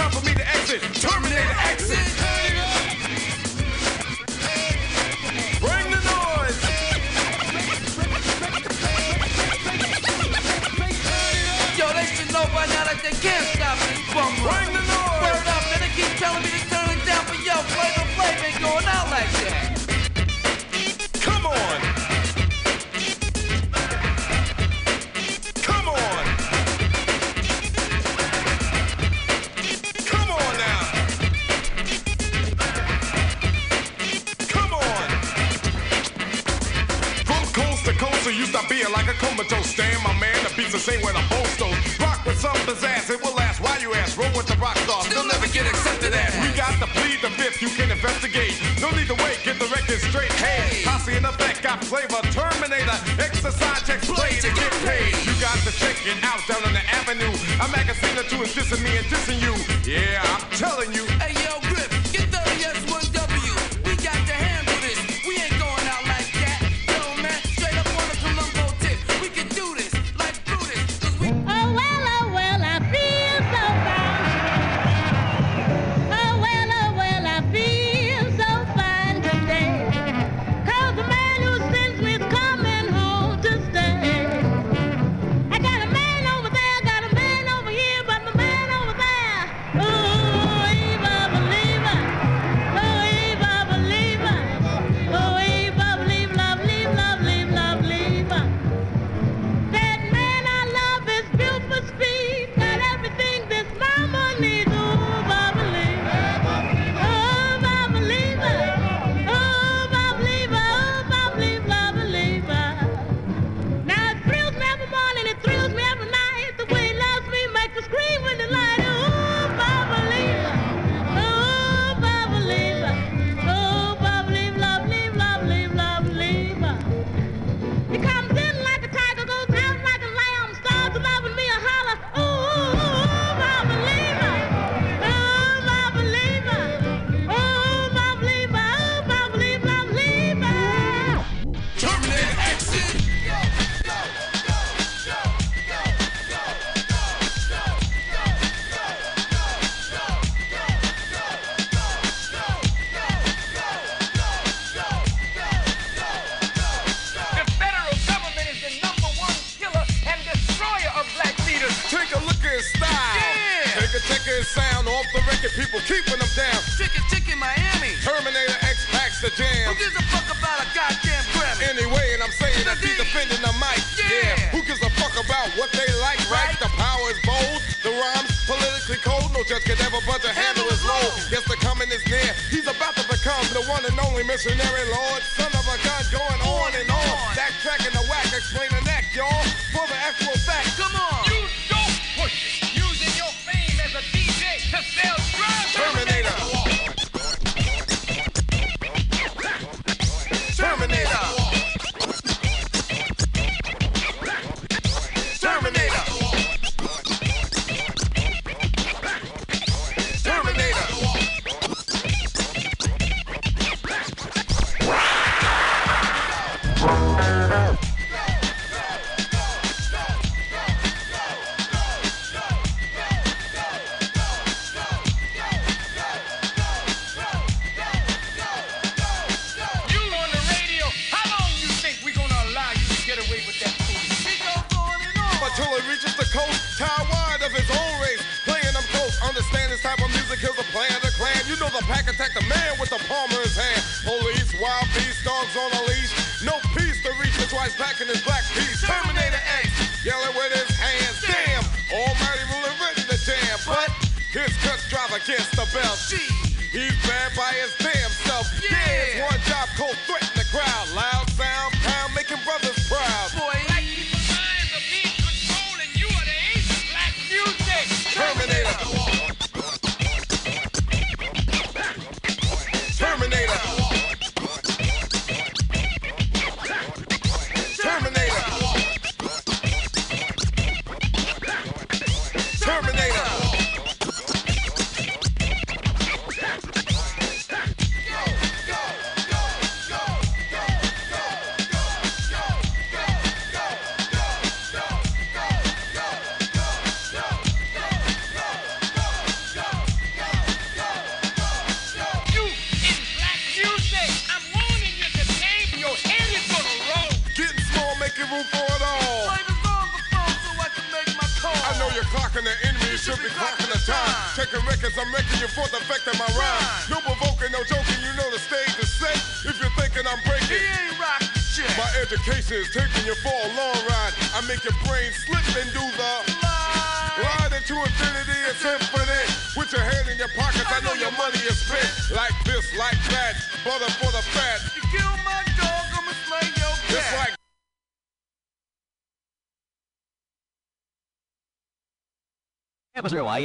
Lead 48.95 49.07
the 49.07 49.15
way, 49.15 49.35
get 49.43 49.59
the 49.59 49.67
record 49.67 49.99
straight. 49.99 50.31
Hey, 50.33 50.83
posse 50.83 51.15
in 51.15 51.25
effect, 51.25 51.63
got 51.63 51.83
flavor. 51.83 52.21
Terminator, 52.31 52.97
exercise 53.19 53.81
check, 53.83 54.01
play 54.01 54.35
to 54.41 54.49
get 54.53 54.71
paid. 54.83 55.15
You 55.25 55.33
got 55.39 55.57
to 55.63 55.71
check 55.71 55.95
it 56.05 56.17
out 56.23 56.41
down 56.47 56.63
on 56.63 56.73
the 56.73 56.83
avenue. 56.91 57.31
A 57.63 57.67
magazine 57.71 58.17
or 58.17 58.23
two 58.23 58.41
is 58.43 58.53
dissing 58.53 58.83
me 58.83 58.97
and 58.97 59.05
dissing 59.07 59.39
you. 59.41 59.70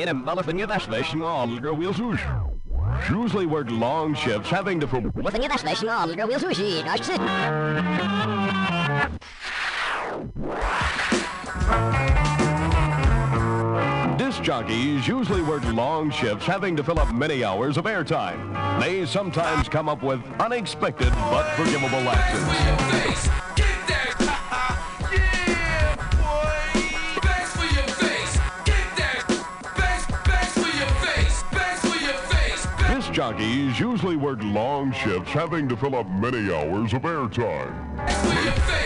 einem 0.06 0.24
malafanya 0.24 0.66
dashlashin 0.66 1.22
alger 1.22 1.74
will 1.74 1.92
sush. 1.92 2.22
Usually 3.10 3.46
work 3.46 3.68
long 3.70 4.14
shifts 4.14 4.48
having 4.48 4.78
to 4.78 4.86
from 4.86 5.10
Malafanya 5.12 5.48
dashlashin 5.48 5.88
alger 5.88 6.26
will 6.26 6.38
sushi. 6.38 6.84
Disc 14.16 14.42
jockeys 14.42 15.08
usually 15.08 15.42
work 15.42 15.64
long 15.72 16.10
shifts 16.10 16.46
having 16.46 16.76
to 16.76 16.84
fill 16.84 17.00
up 17.00 17.12
many 17.12 17.42
hours 17.42 17.76
of 17.76 17.84
airtime. 17.86 18.80
They 18.80 19.06
sometimes 19.06 19.68
come 19.68 19.88
up 19.88 20.02
with 20.04 20.20
unexpected 20.38 21.10
but 21.30 21.44
forgivable 21.56 22.00
lapses. 22.00 23.45
Daddies 33.47 33.78
usually 33.78 34.16
work 34.16 34.40
long 34.43 34.90
shifts, 34.90 35.31
having 35.31 35.68
to 35.68 35.77
fill 35.77 35.94
up 35.94 36.10
many 36.10 36.52
hours 36.52 36.93
of 36.93 37.02
airtime. 37.02 38.85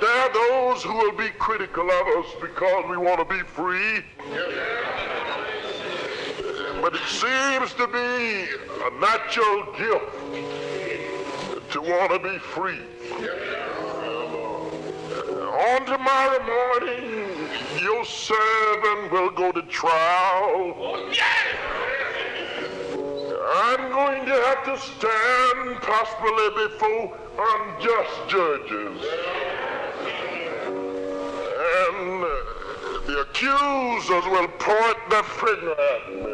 There 0.00 0.10
are 0.10 0.32
those 0.32 0.82
who 0.82 0.94
will 0.94 1.12
be 1.12 1.28
critical 1.38 1.90
of 1.90 2.06
us 2.06 2.26
because 2.40 2.84
we 2.88 2.96
want 2.96 3.18
to 3.18 3.34
be 3.34 3.40
free. 3.40 4.89
Seems 7.10 7.74
to 7.74 7.86
be 7.88 7.98
a 7.98 8.90
natural 9.00 9.64
gift 9.76 10.12
to 11.72 11.80
want 11.80 12.12
to 12.12 12.18
be 12.20 12.38
free. 12.38 12.78
On 15.50 15.86
tomorrow 15.86 16.38
morning, 16.46 17.48
your 17.82 18.04
servant 18.04 19.10
will 19.10 19.30
go 19.30 19.50
to 19.50 19.62
trial. 19.62 20.74
I'm 23.52 23.90
going 23.90 24.24
to 24.26 24.32
have 24.32 24.64
to 24.66 24.78
stand 24.78 25.82
possibly 25.82 26.50
before 26.68 27.18
unjust 27.38 28.28
judges. 28.28 29.04
And 31.76 32.24
uh, 32.24 32.28
the 33.06 33.26
accusers 33.28 34.24
will 34.30 34.48
point 34.58 35.10
their 35.10 35.24
finger 35.24 35.72
at 35.72 36.14
me. 36.14 36.29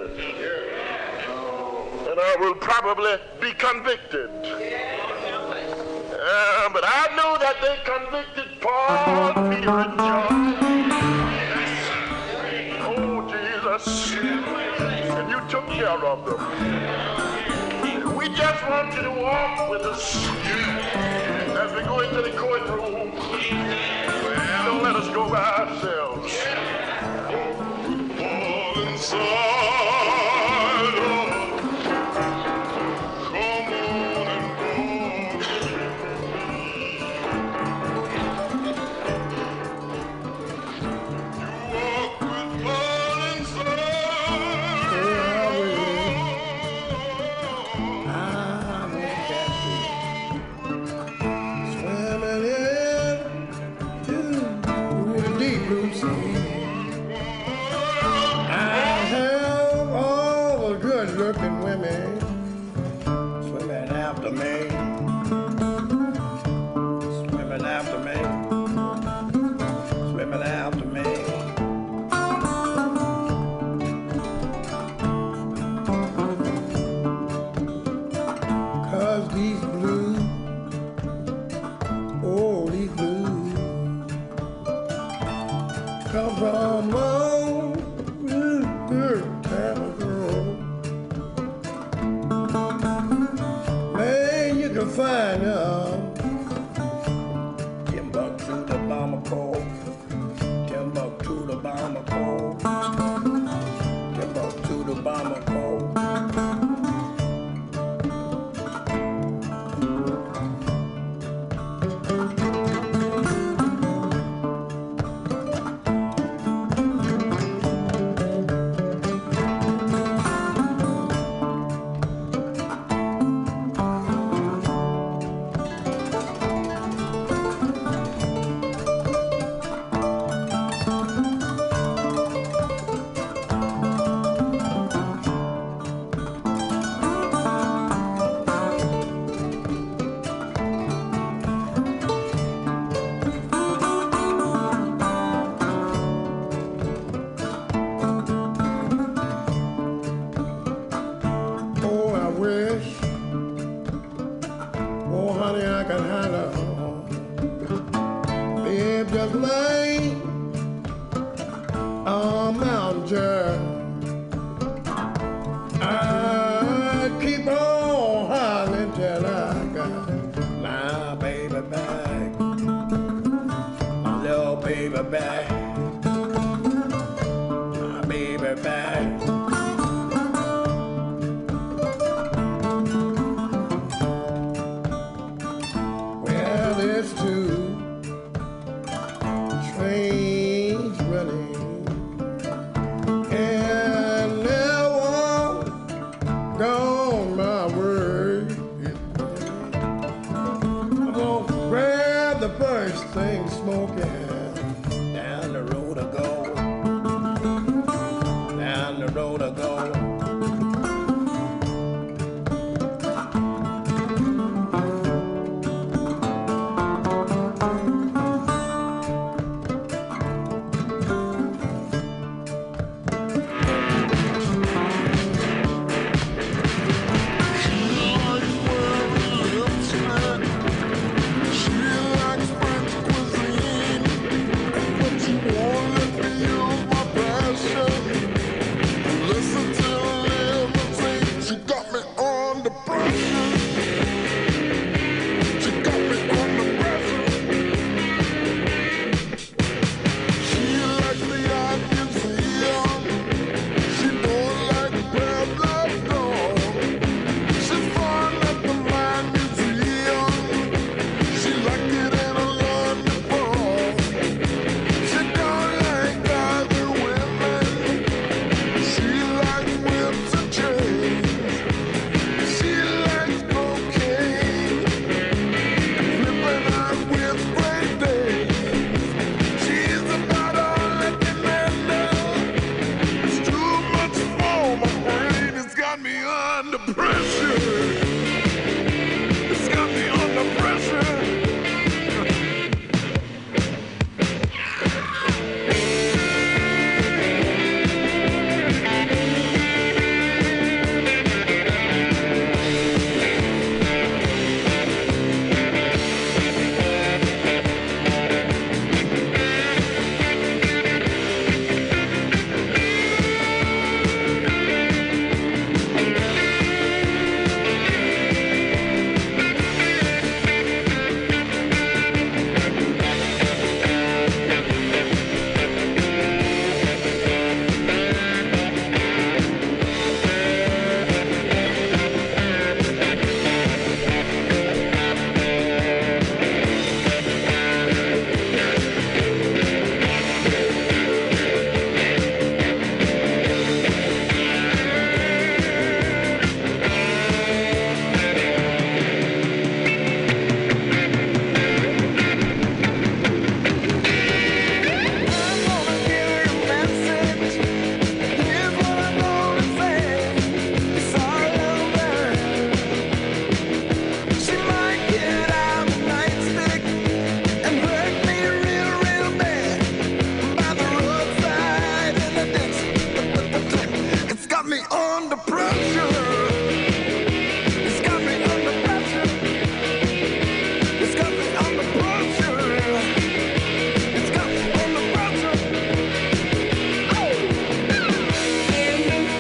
And 2.27 2.43
I 2.43 2.45
will 2.45 2.55
probably 2.55 3.17
be 3.41 3.53
convicted. 3.53 4.31
Uh, 4.31 4.59
but 6.73 6.83
I 6.85 7.15
know 7.15 7.37
that 7.39 7.61
they 7.63 7.77
convicted 7.85 8.61
Paul, 8.61 9.35
Peter, 9.51 9.71
and 9.71 9.99
John. 9.99 10.57
Oh, 12.83 13.23
Jesus. 13.31 14.15
And 14.15 15.31
you 15.31 15.41
took 15.49 15.69
care 15.69 16.05
of 16.05 16.25
them. 16.25 16.41
We 18.17 18.29
just 18.31 18.69
want 18.69 18.95
you 18.95 19.03
to 19.03 19.11
walk 19.11 19.71
with 19.71 19.83
us 19.83 20.17
as 20.17 21.73
we 21.77 21.83
go 21.85 22.01
into 22.01 22.23
the 22.23 22.33
courtroom. 22.37 23.13
Don't 24.65 24.83
let 24.83 24.97
us 24.97 25.09
go 25.15 25.29
by 25.31 25.45
ourselves. 25.59 26.35
Fall 28.19 28.83
inside. 28.89 29.56